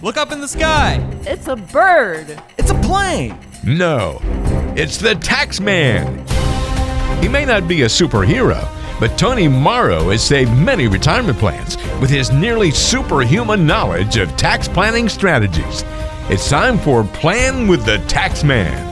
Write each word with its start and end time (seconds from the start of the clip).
Look 0.00 0.16
up 0.16 0.30
in 0.30 0.40
the 0.40 0.46
sky. 0.46 1.04
It's 1.22 1.48
a 1.48 1.56
bird. 1.56 2.40
It's 2.56 2.70
a 2.70 2.80
plane. 2.82 3.36
No, 3.64 4.20
it's 4.76 4.96
the 4.96 5.16
tax 5.16 5.58
man. 5.58 6.24
He 7.20 7.26
may 7.26 7.44
not 7.44 7.66
be 7.66 7.82
a 7.82 7.86
superhero, 7.86 8.64
but 9.00 9.18
Tony 9.18 9.48
Morrow 9.48 10.10
has 10.10 10.22
saved 10.22 10.52
many 10.52 10.86
retirement 10.86 11.36
plans 11.38 11.76
with 12.00 12.10
his 12.10 12.30
nearly 12.30 12.70
superhuman 12.70 13.66
knowledge 13.66 14.18
of 14.18 14.36
tax 14.36 14.68
planning 14.68 15.08
strategies. 15.08 15.82
It's 16.30 16.48
time 16.48 16.78
for 16.78 17.02
Plan 17.02 17.66
with 17.66 17.84
the 17.84 17.98
Tax 18.06 18.44
Man. 18.44 18.86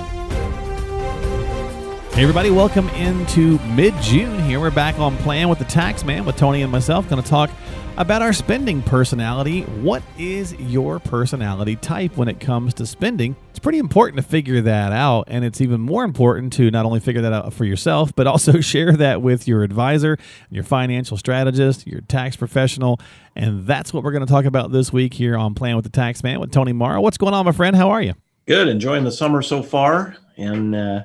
Hey 2.15 2.23
everybody, 2.23 2.51
welcome 2.51 2.89
into 2.89 3.61
mid-June 3.77 4.41
here. 4.41 4.59
We're 4.59 4.73
back 4.73 4.99
on 4.99 5.17
Plan 5.19 5.49
with 5.49 5.61
the 5.61 5.67
Tax 5.67 6.03
Man 6.03 6.25
with 6.25 6.35
Tony 6.35 6.63
and 6.63 6.73
myself. 6.73 7.09
Going 7.09 7.23
to 7.23 7.29
talk 7.29 7.51
about 7.97 8.21
our 8.21 8.33
spending 8.33 8.83
personality. 8.83 9.63
What 9.63 10.03
is 10.19 10.53
your 10.55 10.99
personality 10.99 11.77
type 11.77 12.17
when 12.17 12.29
it 12.29 12.41
comes 12.41 12.75
to 12.75 12.87
spending? 12.87 13.37
It's 13.51 13.59
pretty 13.59 13.79
important 13.79 14.23
to 14.23 14.29
figure 14.29 14.61
that 14.61 14.93
out, 14.93 15.25
and 15.29 15.45
it's 15.45 15.61
even 15.63 15.81
more 15.81 16.05
important 16.05 16.53
to 16.55 16.71
not 16.71 16.85
only 16.85 17.01
figure 17.01 17.23
that 17.23 17.33
out 17.33 17.53
for 17.55 17.65
yourself, 17.65 18.15
but 18.15 18.27
also 18.27 18.61
share 18.61 18.93
that 18.93 19.23
with 19.23 19.49
your 19.49 19.63
advisor, 19.63 20.19
your 20.51 20.63
financial 20.65 21.17
strategist, 21.17 21.87
your 21.87 22.03
tax 22.03 22.37
professional, 22.37 23.01
and 23.35 23.67
that's 23.67 23.93
what 23.95 24.05
we're 24.05 24.13
going 24.13 24.27
to 24.27 24.31
talk 24.33 24.45
about 24.45 24.73
this 24.73 24.93
week 24.93 25.15
here 25.15 25.37
on 25.37 25.55
Plan 25.55 25.77
with 25.77 25.85
the 25.85 25.91
Tax 25.91 26.23
Man 26.23 26.39
with 26.39 26.53
Tony 26.53 26.73
Morrow. 26.75 27.01
What's 27.01 27.19
going 27.19 27.33
on, 27.35 27.47
my 27.47 27.53
friend? 27.53 27.75
How 27.75 27.91
are 27.91 28.03
you? 28.03 28.15
Good. 28.47 28.69
Enjoying 28.69 29.05
the 29.05 29.13
summer 29.13 29.41
so 29.43 29.63
far, 29.63 30.17
and 30.37 30.75
uh, 30.77 31.01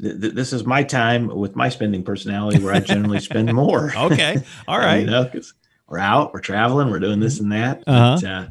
th- 0.00 0.20
th- 0.20 0.34
this 0.34 0.52
is 0.52 0.64
my 0.66 0.82
time 0.82 1.28
with 1.28 1.54
my 1.54 1.68
spending 1.68 2.02
personality 2.02 2.58
where 2.62 2.74
I 2.74 2.80
generally 2.80 3.20
spend 3.20 3.52
more. 3.54 3.92
Okay. 3.96 4.42
All 4.66 4.78
right. 4.80 4.98
you 5.04 5.06
know, 5.06 5.24
'cause 5.26 5.54
we're 5.92 5.98
out, 5.98 6.32
we're 6.32 6.40
traveling, 6.40 6.90
we're 6.90 6.98
doing 6.98 7.20
this 7.20 7.38
and 7.38 7.52
that. 7.52 7.84
Uh-huh. 7.86 8.18
But, 8.20 8.28
uh, 8.28 8.46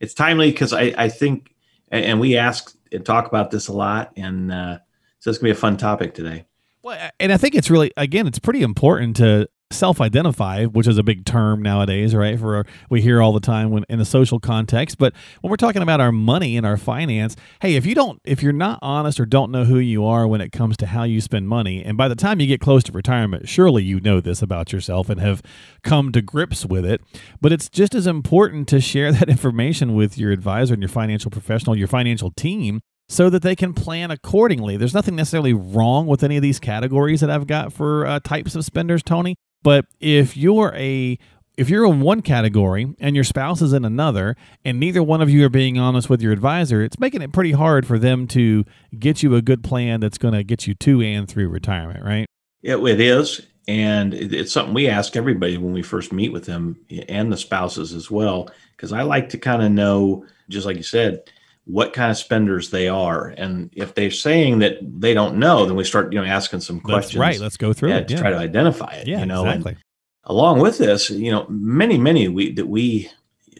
it's 0.00 0.12
timely 0.12 0.50
because 0.50 0.74
I, 0.74 0.92
I 0.96 1.08
think, 1.08 1.54
and 1.88 2.04
and 2.04 2.20
we 2.20 2.36
ask 2.36 2.76
and 2.92 3.04
talk 3.06 3.26
about 3.26 3.50
this 3.50 3.68
a 3.68 3.72
lot, 3.72 4.12
and 4.16 4.52
uh, 4.52 4.78
so 5.18 5.30
it's 5.30 5.38
gonna 5.38 5.48
be 5.48 5.56
a 5.56 5.60
fun 5.60 5.78
topic 5.78 6.12
today. 6.12 6.44
Well, 6.82 7.10
and 7.18 7.32
I 7.32 7.38
think 7.38 7.54
it's 7.54 7.70
really 7.70 7.90
again, 7.96 8.26
it's 8.26 8.38
pretty 8.38 8.62
important 8.62 9.16
to 9.16 9.48
self-identify, 9.74 10.64
which 10.66 10.86
is 10.86 10.98
a 10.98 11.02
big 11.02 11.24
term 11.24 11.62
nowadays, 11.62 12.14
right? 12.14 12.38
For 12.38 12.64
we 12.88 13.00
hear 13.00 13.20
all 13.20 13.32
the 13.32 13.40
time 13.40 13.70
when 13.70 13.84
in 13.88 14.00
a 14.00 14.04
social 14.04 14.40
context, 14.40 14.98
but 14.98 15.12
when 15.40 15.50
we're 15.50 15.56
talking 15.56 15.82
about 15.82 16.00
our 16.00 16.12
money 16.12 16.56
and 16.56 16.66
our 16.66 16.76
finance, 16.76 17.36
hey, 17.60 17.74
if 17.74 17.84
you 17.86 17.94
don't, 17.94 18.20
if 18.24 18.42
you're 18.42 18.52
not 18.52 18.78
honest 18.82 19.20
or 19.20 19.26
don't 19.26 19.50
know 19.50 19.64
who 19.64 19.78
you 19.78 20.04
are 20.04 20.26
when 20.26 20.40
it 20.40 20.52
comes 20.52 20.76
to 20.78 20.86
how 20.86 21.04
you 21.04 21.20
spend 21.20 21.48
money, 21.48 21.84
and 21.84 21.96
by 21.96 22.08
the 22.08 22.14
time 22.14 22.40
you 22.40 22.46
get 22.46 22.60
close 22.60 22.82
to 22.84 22.92
retirement, 22.92 23.48
surely 23.48 23.82
you 23.82 24.00
know 24.00 24.20
this 24.20 24.42
about 24.42 24.72
yourself 24.72 25.08
and 25.08 25.20
have 25.20 25.42
come 25.82 26.12
to 26.12 26.22
grips 26.22 26.64
with 26.64 26.84
it. 26.84 27.00
But 27.40 27.52
it's 27.52 27.68
just 27.68 27.94
as 27.94 28.06
important 28.06 28.68
to 28.68 28.80
share 28.80 29.12
that 29.14 29.28
information 29.28 29.94
with 29.94 30.18
your 30.18 30.32
advisor 30.32 30.74
and 30.74 30.82
your 30.82 30.88
financial 30.88 31.30
professional, 31.30 31.76
your 31.76 31.88
financial 31.88 32.30
team, 32.30 32.80
so 33.08 33.28
that 33.30 33.42
they 33.42 33.54
can 33.54 33.74
plan 33.74 34.10
accordingly. 34.10 34.76
There's 34.76 34.94
nothing 34.94 35.16
necessarily 35.16 35.52
wrong 35.52 36.06
with 36.06 36.22
any 36.22 36.36
of 36.36 36.42
these 36.42 36.58
categories 36.58 37.20
that 37.20 37.30
I've 37.30 37.46
got 37.46 37.72
for 37.72 38.06
uh, 38.06 38.20
types 38.20 38.54
of 38.54 38.64
spenders, 38.64 39.02
Tony. 39.02 39.36
But 39.64 39.86
if 39.98 40.36
you're 40.36 40.72
a 40.76 41.18
if 41.56 41.68
you're 41.68 41.86
in 41.86 42.00
one 42.00 42.20
category 42.20 42.94
and 42.98 43.14
your 43.14 43.24
spouse 43.24 43.62
is 43.62 43.72
in 43.72 43.84
another, 43.84 44.36
and 44.64 44.78
neither 44.78 45.02
one 45.02 45.20
of 45.20 45.30
you 45.30 45.44
are 45.46 45.50
being 45.50 45.78
honest 45.78 46.10
with 46.10 46.20
your 46.20 46.32
advisor, 46.32 46.82
it's 46.82 46.98
making 46.98 47.22
it 47.22 47.32
pretty 47.32 47.52
hard 47.52 47.86
for 47.86 47.98
them 47.98 48.26
to 48.28 48.64
get 48.98 49.22
you 49.22 49.34
a 49.34 49.42
good 49.42 49.62
plan 49.62 50.00
that's 50.00 50.18
going 50.18 50.34
to 50.34 50.42
get 50.42 50.66
you 50.66 50.74
to 50.74 51.00
and 51.00 51.28
through 51.28 51.48
retirement, 51.48 52.04
right? 52.04 52.26
It, 52.62 52.76
it 52.76 53.00
is, 53.00 53.46
and 53.68 54.14
it's 54.14 54.52
something 54.52 54.74
we 54.74 54.88
ask 54.88 55.16
everybody 55.16 55.56
when 55.56 55.72
we 55.72 55.82
first 55.82 56.12
meet 56.12 56.32
with 56.32 56.44
them 56.44 56.76
and 57.08 57.32
the 57.32 57.36
spouses 57.36 57.92
as 57.92 58.10
well, 58.10 58.50
because 58.76 58.92
I 58.92 59.02
like 59.02 59.28
to 59.28 59.38
kind 59.38 59.62
of 59.62 59.70
know, 59.70 60.26
just 60.48 60.66
like 60.66 60.76
you 60.76 60.82
said, 60.82 61.22
what 61.66 61.92
kind 61.94 62.10
of 62.10 62.16
spenders 62.18 62.70
they 62.70 62.88
are, 62.88 63.28
and 63.28 63.70
if 63.74 63.94
they're 63.94 64.10
saying 64.10 64.58
that 64.58 64.78
they 65.00 65.14
don't 65.14 65.36
know, 65.36 65.64
then 65.64 65.76
we 65.76 65.84
start, 65.84 66.12
you 66.12 66.18
know, 66.20 66.24
asking 66.26 66.60
some 66.60 66.76
That's 66.76 66.84
questions. 66.84 67.16
right. 67.20 67.40
Let's 67.40 67.56
go 67.56 67.72
through 67.72 67.90
yeah, 67.90 67.96
it. 67.98 68.08
to 68.08 68.14
Yeah, 68.14 68.20
try 68.20 68.30
to 68.30 68.36
identify 68.36 68.92
it. 68.92 69.06
yeah 69.06 69.20
you 69.20 69.26
know, 69.26 69.44
and 69.46 69.60
exactly. 69.60 69.82
along 70.24 70.60
with 70.60 70.76
this, 70.78 71.08
you 71.10 71.30
know, 71.30 71.46
many, 71.48 71.96
many 71.96 72.28
we 72.28 72.52
that 72.52 72.66
we 72.66 73.10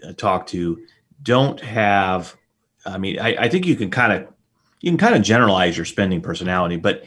uh, 0.07 0.13
talk 0.13 0.47
to 0.49 0.79
don't 1.23 1.59
have. 1.61 2.37
I 2.85 2.99
mean, 2.99 3.19
I, 3.19 3.37
I 3.45 3.49
think 3.49 3.67
you 3.67 3.75
can 3.77 3.91
kind 3.91 4.13
of 4.13 4.29
you 4.83 4.91
can 4.91 4.99
kind 4.99 5.15
of 5.15 5.23
generalize 5.23 5.75
your 5.79 5.87
spending 5.87 6.21
personality, 6.21 6.77
but 6.77 7.05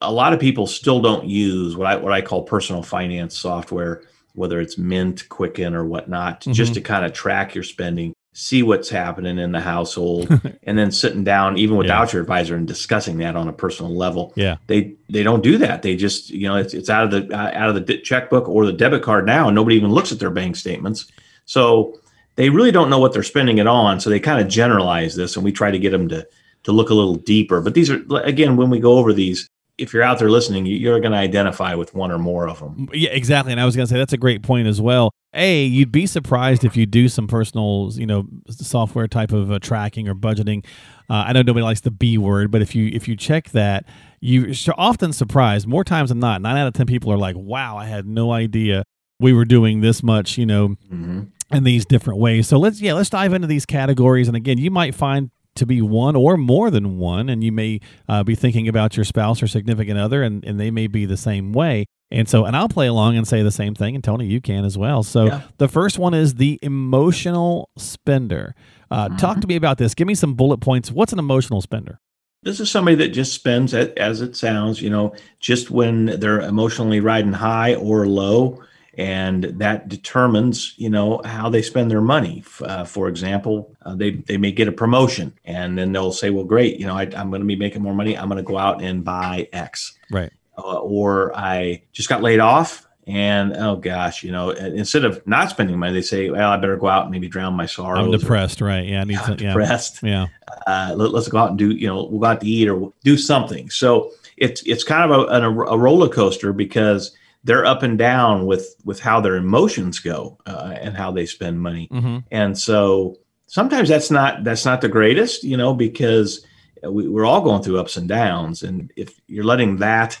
a 0.00 0.12
lot 0.12 0.32
of 0.32 0.38
people 0.38 0.68
still 0.68 1.00
don't 1.02 1.26
use 1.26 1.76
what 1.76 1.88
I 1.88 1.96
what 1.96 2.12
I 2.12 2.20
call 2.22 2.44
personal 2.44 2.84
finance 2.84 3.36
software, 3.36 4.02
whether 4.34 4.60
it's 4.60 4.78
Mint, 4.78 5.28
Quicken, 5.28 5.74
or 5.74 5.84
whatnot, 5.84 6.42
just 6.42 6.70
Mhm. 6.70 6.74
to 6.74 6.80
kind 6.82 7.04
of 7.04 7.12
track 7.12 7.56
your 7.56 7.64
spending, 7.64 8.12
see 8.32 8.62
what's 8.62 8.88
happening 8.88 9.38
in 9.38 9.52
the 9.52 9.60
household, 9.60 10.28
and 10.62 10.78
then 10.78 10.90
sitting 10.90 11.24
down 11.24 11.58
even 11.58 11.76
without 11.76 12.12
your 12.12 12.22
advisor 12.22 12.54
and 12.54 12.66
discussing 12.66 13.18
that 13.18 13.36
on 13.36 13.48
a 13.48 13.52
personal 13.52 13.94
level 13.94 14.32
yeah. 14.36 14.56
they 14.66 14.94
they 15.08 15.22
don't 15.22 15.42
do 15.42 15.58
that. 15.58 15.82
They 15.82 15.96
just 15.96 16.30
you 16.30 16.48
know 16.48 16.56
it's, 16.56 16.74
it's 16.74 16.90
out 16.90 17.04
of 17.04 17.28
the 17.28 17.34
out 17.34 17.68
of 17.68 17.86
the 17.86 17.98
checkbook 17.98 18.48
or 18.48 18.66
the 18.66 18.72
debit 18.72 19.02
card 19.02 19.26
now, 19.26 19.48
and 19.48 19.54
nobody 19.54 19.76
even 19.76 19.90
looks 19.90 20.12
at 20.12 20.18
their 20.18 20.30
bank 20.30 20.56
statements. 20.56 21.10
So 21.44 22.00
they 22.36 22.50
really 22.50 22.70
don't 22.70 22.90
know 22.90 22.98
what 22.98 23.12
they're 23.12 23.22
spending 23.22 23.58
it 23.58 23.66
on. 23.66 24.00
So 24.00 24.08
they 24.08 24.20
kind 24.20 24.40
of 24.40 24.48
generalize 24.48 25.16
this, 25.16 25.36
and 25.36 25.44
we 25.44 25.52
try 25.52 25.70
to 25.70 25.78
get 25.78 25.90
them 25.90 26.08
to 26.08 26.26
to 26.64 26.72
look 26.72 26.90
a 26.90 26.94
little 26.94 27.16
deeper. 27.16 27.60
But 27.60 27.74
these 27.74 27.90
are 27.90 28.02
again 28.22 28.56
when 28.56 28.70
we 28.70 28.78
go 28.78 28.98
over 28.98 29.12
these, 29.12 29.48
if 29.78 29.92
you're 29.92 30.02
out 30.02 30.18
there 30.18 30.30
listening, 30.30 30.66
you're 30.66 31.00
going 31.00 31.12
to 31.12 31.18
identify 31.18 31.74
with 31.74 31.94
one 31.94 32.10
or 32.10 32.18
more 32.18 32.48
of 32.48 32.60
them. 32.60 32.88
Yeah, 32.92 33.10
exactly. 33.10 33.52
And 33.52 33.60
I 33.60 33.64
was 33.64 33.76
going 33.76 33.86
to 33.86 33.92
say 33.92 33.98
that's 33.98 34.12
a 34.12 34.18
great 34.18 34.42
point 34.42 34.68
as 34.68 34.80
well. 34.80 35.12
A, 35.32 35.64
you'd 35.64 35.92
be 35.92 36.06
surprised 36.06 36.64
if 36.64 36.76
you 36.76 36.86
do 36.86 37.08
some 37.08 37.28
personal, 37.28 37.90
you 37.94 38.06
know, 38.06 38.26
software 38.50 39.06
type 39.06 39.32
of 39.32 39.52
uh, 39.52 39.58
tracking 39.60 40.08
or 40.08 40.14
budgeting. 40.14 40.64
Uh, 41.08 41.24
I 41.26 41.32
know 41.32 41.42
nobody 41.42 41.62
likes 41.62 41.80
the 41.80 41.90
B 41.90 42.18
word, 42.18 42.50
but 42.50 42.62
if 42.62 42.74
you 42.74 42.90
if 42.92 43.06
you 43.06 43.14
check 43.16 43.50
that, 43.50 43.84
you're 44.20 44.52
often 44.76 45.12
surprised. 45.12 45.66
More 45.68 45.84
times 45.84 46.08
than 46.08 46.18
not, 46.18 46.42
nine 46.42 46.56
out 46.56 46.66
of 46.66 46.74
ten 46.74 46.86
people 46.86 47.12
are 47.12 47.18
like, 47.18 47.36
"Wow, 47.36 47.76
I 47.76 47.86
had 47.86 48.06
no 48.06 48.32
idea 48.32 48.82
we 49.20 49.32
were 49.32 49.44
doing 49.44 49.80
this 49.80 50.02
much," 50.02 50.36
you 50.36 50.46
know, 50.46 50.76
hmm 50.88 51.22
in 51.52 51.64
these 51.64 51.84
different 51.84 52.20
ways. 52.20 52.46
So 52.46 52.58
let's 52.58 52.80
yeah, 52.80 52.94
let's 52.94 53.10
dive 53.10 53.32
into 53.32 53.48
these 53.48 53.66
categories. 53.66 54.28
And 54.28 54.36
again, 54.36 54.58
you 54.58 54.70
might 54.70 54.94
find 54.94 55.30
to 55.56 55.66
be 55.66 55.82
one 55.82 56.16
or 56.16 56.36
more 56.36 56.70
than 56.70 56.98
one, 56.98 57.28
and 57.28 57.42
you 57.42 57.52
may 57.52 57.80
uh, 58.08 58.22
be 58.22 58.34
thinking 58.34 58.68
about 58.68 58.96
your 58.96 59.04
spouse 59.04 59.42
or 59.42 59.48
significant 59.48 59.98
other, 59.98 60.22
and, 60.22 60.44
and 60.44 60.60
they 60.60 60.70
may 60.70 60.86
be 60.86 61.06
the 61.06 61.16
same 61.16 61.52
way. 61.52 61.86
And 62.12 62.28
so, 62.28 62.44
and 62.44 62.56
I'll 62.56 62.68
play 62.68 62.88
along 62.88 63.16
and 63.16 63.26
say 63.26 63.42
the 63.42 63.52
same 63.52 63.74
thing, 63.74 63.94
and 63.94 64.02
Tony, 64.02 64.26
you 64.26 64.40
can 64.40 64.64
as 64.64 64.76
well. 64.76 65.02
So 65.02 65.26
Yeah. 65.26 65.42
the 65.58 65.68
first 65.68 65.98
one 65.98 66.12
is 66.12 66.34
the 66.34 66.58
emotional 66.62 67.70
spender. 67.78 68.54
Uh, 68.90 69.08
Talk 69.16 69.40
to 69.40 69.46
me 69.46 69.54
about 69.56 69.78
this. 69.78 69.94
Give 69.94 70.08
me 70.08 70.14
some 70.16 70.34
bullet 70.34 70.58
points. 70.58 70.90
What's 70.90 71.12
an 71.12 71.18
emotional 71.20 71.60
spender? 71.60 72.00
This 72.42 72.58
is 72.58 72.70
somebody 72.70 72.96
that 72.96 73.08
just 73.10 73.32
spends 73.34 73.74
it 73.74 73.96
as 73.98 74.22
it 74.22 74.34
sounds, 74.34 74.80
you 74.82 74.90
know, 74.90 75.14
just 75.38 75.70
when 75.70 76.06
they're 76.06 76.40
emotionally 76.40 76.98
riding 76.98 77.32
high 77.34 77.74
or 77.76 78.06
low. 78.06 78.62
And 78.94 79.44
that 79.44 79.88
determines, 79.88 80.74
you 80.76 80.90
know, 80.90 81.20
how 81.24 81.48
they 81.48 81.62
spend 81.62 81.90
their 81.90 82.00
money. 82.00 82.42
Uh, 82.60 82.84
for 82.84 83.08
example, 83.08 83.74
uh, 83.86 83.94
they, 83.94 84.10
they 84.10 84.36
may 84.36 84.50
get 84.52 84.68
a 84.68 84.72
promotion 84.72 85.32
and 85.44 85.78
then 85.78 85.92
they'll 85.92 86.12
say, 86.12 86.30
well, 86.30 86.44
great, 86.44 86.80
you 86.80 86.86
know, 86.86 86.96
I, 86.96 87.02
I'm 87.16 87.30
going 87.30 87.40
to 87.40 87.46
be 87.46 87.56
making 87.56 87.82
more 87.82 87.94
money. 87.94 88.18
I'm 88.18 88.28
going 88.28 88.38
to 88.38 88.42
go 88.42 88.58
out 88.58 88.82
and 88.82 89.04
buy 89.04 89.48
X. 89.52 89.96
Right. 90.10 90.32
Uh, 90.62 90.78
or 90.78 91.36
I 91.36 91.82
just 91.92 92.08
got 92.08 92.22
laid 92.22 92.40
off 92.40 92.86
and, 93.06 93.56
oh 93.56 93.76
gosh, 93.76 94.22
you 94.22 94.30
know, 94.30 94.50
instead 94.50 95.04
of 95.04 95.26
not 95.26 95.50
spending 95.50 95.78
money, 95.78 95.94
they 95.94 96.02
say, 96.02 96.30
well, 96.30 96.50
I 96.50 96.56
better 96.58 96.76
go 96.76 96.86
out 96.86 97.02
and 97.02 97.10
maybe 97.10 97.28
drown 97.28 97.54
my 97.54 97.66
sorrows. 97.66 97.98
I'm 98.04 98.14
or, 98.14 98.18
depressed. 98.18 98.60
Right. 98.60 98.86
Yeah. 98.86 99.00
I 99.00 99.04
need 99.04 99.18
"I'm 99.18 99.24
some. 99.38 99.38
Yeah. 99.40 99.48
depressed 99.48 100.02
Yeah. 100.02 100.26
uh, 100.66 100.94
let, 100.96 101.14
us 101.14 101.28
go 101.28 101.38
out 101.38 101.50
and 101.50 101.58
do 101.58 101.70
you 101.70 101.86
know 101.86 102.04
we'll 102.04 102.20
go 102.20 102.26
out 102.26 102.40
to 102.40 102.46
eat 102.46 102.68
or 102.68 102.92
do 103.02 103.16
something 103.16 103.70
so 103.70 104.12
it's 104.36 104.62
it's 104.62 104.84
kind 104.84 105.10
of 105.10 105.18
a, 105.18 105.22
a, 105.24 105.50
a 105.72 105.78
roller 105.78 106.08
coaster 106.08 106.52
because 106.52 107.16
they're 107.44 107.64
up 107.64 107.82
and 107.82 107.98
down 107.98 108.46
with 108.46 108.76
with 108.84 109.00
how 109.00 109.20
their 109.20 109.36
emotions 109.36 109.98
go 109.98 110.38
uh, 110.46 110.74
and 110.80 110.96
how 110.96 111.10
they 111.10 111.26
spend 111.26 111.60
money 111.60 111.88
hmm 111.90 112.18
and 112.30 112.58
so 112.58 113.16
sometimes 113.46 113.88
that's 113.88 114.10
not 114.10 114.44
that's 114.44 114.64
not 114.64 114.80
the 114.80 114.88
greatest 114.88 115.42
you 115.42 115.56
know 115.56 115.74
because 115.74 116.44
we, 116.82 117.08
we're 117.08 117.26
all 117.26 117.40
going 117.40 117.62
through 117.62 117.78
ups 117.78 117.96
and 117.96 118.08
downs 118.08 118.62
and 118.62 118.92
if 118.96 119.20
you're 119.26 119.44
letting 119.44 119.76
that 119.76 120.20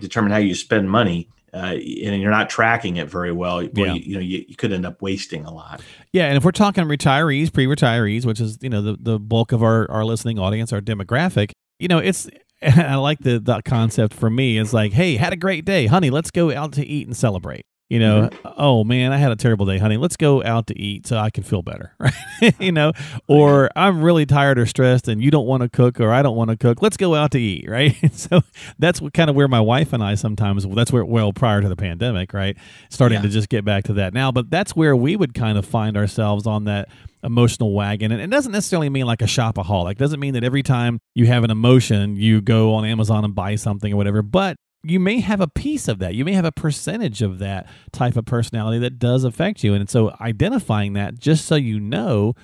determine 0.00 0.32
how 0.32 0.38
you 0.38 0.54
spend 0.54 0.90
money 0.90 1.28
uh, 1.54 1.74
and 1.74 2.20
you're 2.20 2.30
not 2.30 2.50
tracking 2.50 2.96
it 2.96 3.08
very 3.08 3.32
well 3.32 3.62
Yeah. 3.62 3.94
you, 3.94 4.00
you 4.00 4.14
know 4.14 4.20
you, 4.20 4.44
you 4.46 4.56
could 4.56 4.72
end 4.72 4.84
up 4.84 5.00
wasting 5.00 5.44
a 5.44 5.52
lot 5.52 5.80
Yeah, 6.12 6.26
and 6.26 6.36
if 6.36 6.44
we're 6.44 6.50
talking 6.52 6.84
retirees, 6.84 7.52
pre-retirees, 7.52 8.26
which 8.26 8.40
is 8.40 8.58
you 8.60 8.68
know 8.68 8.82
the, 8.82 8.96
the 8.98 9.18
bulk 9.18 9.52
of 9.52 9.62
our, 9.62 9.90
our 9.90 10.04
listening 10.04 10.38
audience, 10.38 10.72
our 10.72 10.80
demographic, 10.80 11.52
you 11.78 11.88
know, 11.88 11.98
it's 11.98 12.28
I 12.62 12.96
like 12.96 13.20
the 13.20 13.38
the 13.38 13.62
concept 13.64 14.14
for 14.14 14.30
me 14.30 14.58
is 14.58 14.72
like, 14.72 14.92
hey, 14.92 15.16
had 15.16 15.32
a 15.32 15.36
great 15.36 15.64
day, 15.64 15.86
honey, 15.86 16.10
let's 16.10 16.30
go 16.30 16.52
out 16.52 16.72
to 16.74 16.84
eat 16.84 17.06
and 17.06 17.16
celebrate. 17.16 17.64
You 17.88 18.00
know, 18.00 18.22
mm-hmm. 18.22 18.48
oh 18.56 18.82
man, 18.82 19.12
I 19.12 19.16
had 19.16 19.30
a 19.30 19.36
terrible 19.36 19.64
day, 19.64 19.78
honey. 19.78 19.96
Let's 19.96 20.16
go 20.16 20.42
out 20.42 20.66
to 20.66 20.78
eat 20.78 21.06
so 21.06 21.18
I 21.18 21.30
can 21.30 21.44
feel 21.44 21.62
better, 21.62 21.94
right? 22.00 22.12
you 22.58 22.72
know, 22.72 22.92
or 23.28 23.70
I'm 23.76 24.02
really 24.02 24.26
tired 24.26 24.58
or 24.58 24.66
stressed 24.66 25.06
and 25.06 25.22
you 25.22 25.30
don't 25.30 25.46
want 25.46 25.62
to 25.62 25.68
cook 25.68 26.00
or 26.00 26.10
I 26.10 26.22
don't 26.22 26.34
want 26.34 26.50
to 26.50 26.56
cook. 26.56 26.82
Let's 26.82 26.96
go 26.96 27.14
out 27.14 27.30
to 27.32 27.40
eat, 27.40 27.66
right? 27.70 27.94
so 28.12 28.40
that's 28.80 29.00
what 29.00 29.14
kind 29.14 29.30
of 29.30 29.36
where 29.36 29.46
my 29.46 29.60
wife 29.60 29.92
and 29.92 30.02
I 30.02 30.16
sometimes 30.16 30.66
that's 30.74 30.90
where 30.90 31.04
well 31.04 31.32
prior 31.32 31.60
to 31.62 31.68
the 31.68 31.76
pandemic, 31.76 32.32
right? 32.32 32.56
Starting 32.90 33.16
Yeah. 33.16 33.22
to 33.22 33.28
just 33.28 33.48
get 33.48 33.64
back 33.64 33.84
to 33.84 33.92
that 33.94 34.12
now, 34.12 34.32
but 34.32 34.50
that's 34.50 34.74
where 34.74 34.96
we 34.96 35.14
would 35.14 35.32
kind 35.34 35.56
of 35.56 35.64
find 35.64 35.96
ourselves 35.96 36.44
on 36.46 36.64
that 36.64 36.88
emotional 37.22 37.72
wagon 37.72 38.12
and 38.12 38.20
it 38.20 38.30
doesn't 38.30 38.52
necessarily 38.52 38.88
mean 38.88 39.04
like 39.04 39.20
a 39.20 39.24
shopaholic 39.24 39.92
it 39.92 39.98
doesn't 39.98 40.20
mean 40.20 40.34
that 40.34 40.44
every 40.44 40.62
time 40.62 41.00
you 41.14 41.26
have 41.26 41.42
an 41.42 41.50
emotion 41.50 42.14
you 42.14 42.40
go 42.40 42.74
on 42.74 42.84
amazon 42.84 43.24
and 43.24 43.34
buy 43.34 43.56
something 43.56 43.92
or 43.92 43.96
whatever 43.96 44.22
but 44.22 44.56
you 44.82 45.00
may 45.00 45.20
have 45.20 45.40
a 45.40 45.48
piece 45.48 45.88
of 45.88 45.98
that. 45.98 46.14
You 46.14 46.24
may 46.24 46.32
have 46.32 46.44
a 46.44 46.52
percentage 46.52 47.22
of 47.22 47.38
that 47.38 47.68
type 47.92 48.16
of 48.16 48.24
personality 48.24 48.78
that 48.78 48.98
does 48.98 49.24
affect 49.24 49.64
you. 49.64 49.74
And 49.74 49.88
so 49.90 50.14
identifying 50.20 50.92
that 50.92 51.18
just 51.18 51.44
so 51.44 51.56
you 51.56 51.80
know 51.80 52.34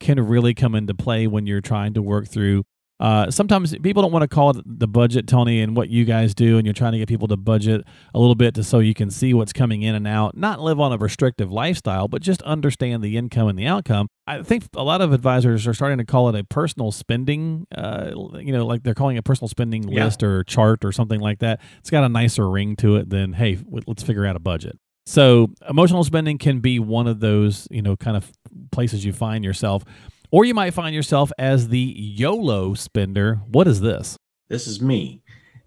can 0.00 0.18
really 0.20 0.52
come 0.52 0.74
into 0.74 0.94
play 0.94 1.26
when 1.26 1.46
you're 1.46 1.60
trying 1.60 1.94
to 1.94 2.02
work 2.02 2.26
through 2.26 2.64
uh, 3.02 3.28
sometimes 3.32 3.76
people 3.78 4.00
don't 4.00 4.12
want 4.12 4.22
to 4.22 4.28
call 4.28 4.50
it 4.50 4.62
the 4.64 4.86
budget, 4.86 5.26
Tony, 5.26 5.60
and 5.60 5.76
what 5.76 5.88
you 5.90 6.04
guys 6.04 6.36
do, 6.36 6.56
and 6.56 6.64
you're 6.64 6.72
trying 6.72 6.92
to 6.92 6.98
get 6.98 7.08
people 7.08 7.26
to 7.26 7.36
budget 7.36 7.84
a 8.14 8.18
little 8.20 8.36
bit 8.36 8.54
to 8.54 8.62
so 8.62 8.78
you 8.78 8.94
can 8.94 9.10
see 9.10 9.34
what's 9.34 9.52
coming 9.52 9.82
in 9.82 9.96
and 9.96 10.06
out. 10.06 10.36
Not 10.36 10.60
live 10.60 10.78
on 10.78 10.92
a 10.92 10.96
restrictive 10.96 11.50
lifestyle, 11.50 12.06
but 12.06 12.22
just 12.22 12.40
understand 12.42 13.02
the 13.02 13.16
income 13.16 13.48
and 13.48 13.58
the 13.58 13.66
outcome. 13.66 14.06
I 14.28 14.44
think 14.44 14.66
a 14.76 14.84
lot 14.84 15.00
of 15.00 15.12
advisors 15.12 15.66
are 15.66 15.74
starting 15.74 15.98
to 15.98 16.04
call 16.04 16.28
it 16.28 16.36
a 16.38 16.44
personal 16.44 16.92
spending. 16.92 17.66
Uh, 17.76 18.12
you 18.38 18.52
know, 18.52 18.64
like 18.64 18.84
they're 18.84 18.94
calling 18.94 19.18
a 19.18 19.22
personal 19.22 19.48
spending 19.48 19.88
Yeah. 19.88 20.04
list 20.04 20.22
or 20.22 20.44
chart 20.44 20.84
or 20.84 20.92
something 20.92 21.18
like 21.20 21.40
that. 21.40 21.60
It's 21.80 21.90
got 21.90 22.04
a 22.04 22.08
nicer 22.08 22.48
ring 22.48 22.76
to 22.76 22.94
it 22.96 23.10
than 23.10 23.32
hey, 23.32 23.58
let's 23.88 24.04
figure 24.04 24.24
out 24.24 24.36
a 24.36 24.40
budget. 24.40 24.78
So 25.06 25.48
emotional 25.68 26.04
spending 26.04 26.38
can 26.38 26.60
be 26.60 26.78
one 26.78 27.08
of 27.08 27.18
those, 27.18 27.66
you 27.72 27.82
know, 27.82 27.96
kind 27.96 28.16
of 28.16 28.30
places 28.70 29.04
you 29.04 29.12
find 29.12 29.42
yourself. 29.44 29.82
Or 30.32 30.44
you 30.44 30.54
might 30.54 30.72
find 30.74 30.94
yourself 30.94 31.30
as 31.38 31.68
the 31.68 31.94
YOLO 31.96 32.74
spender. 32.74 33.40
What 33.48 33.68
is 33.68 33.80
this? 33.80 34.16
This 34.48 34.66
is 34.66 34.80
me. 34.80 35.22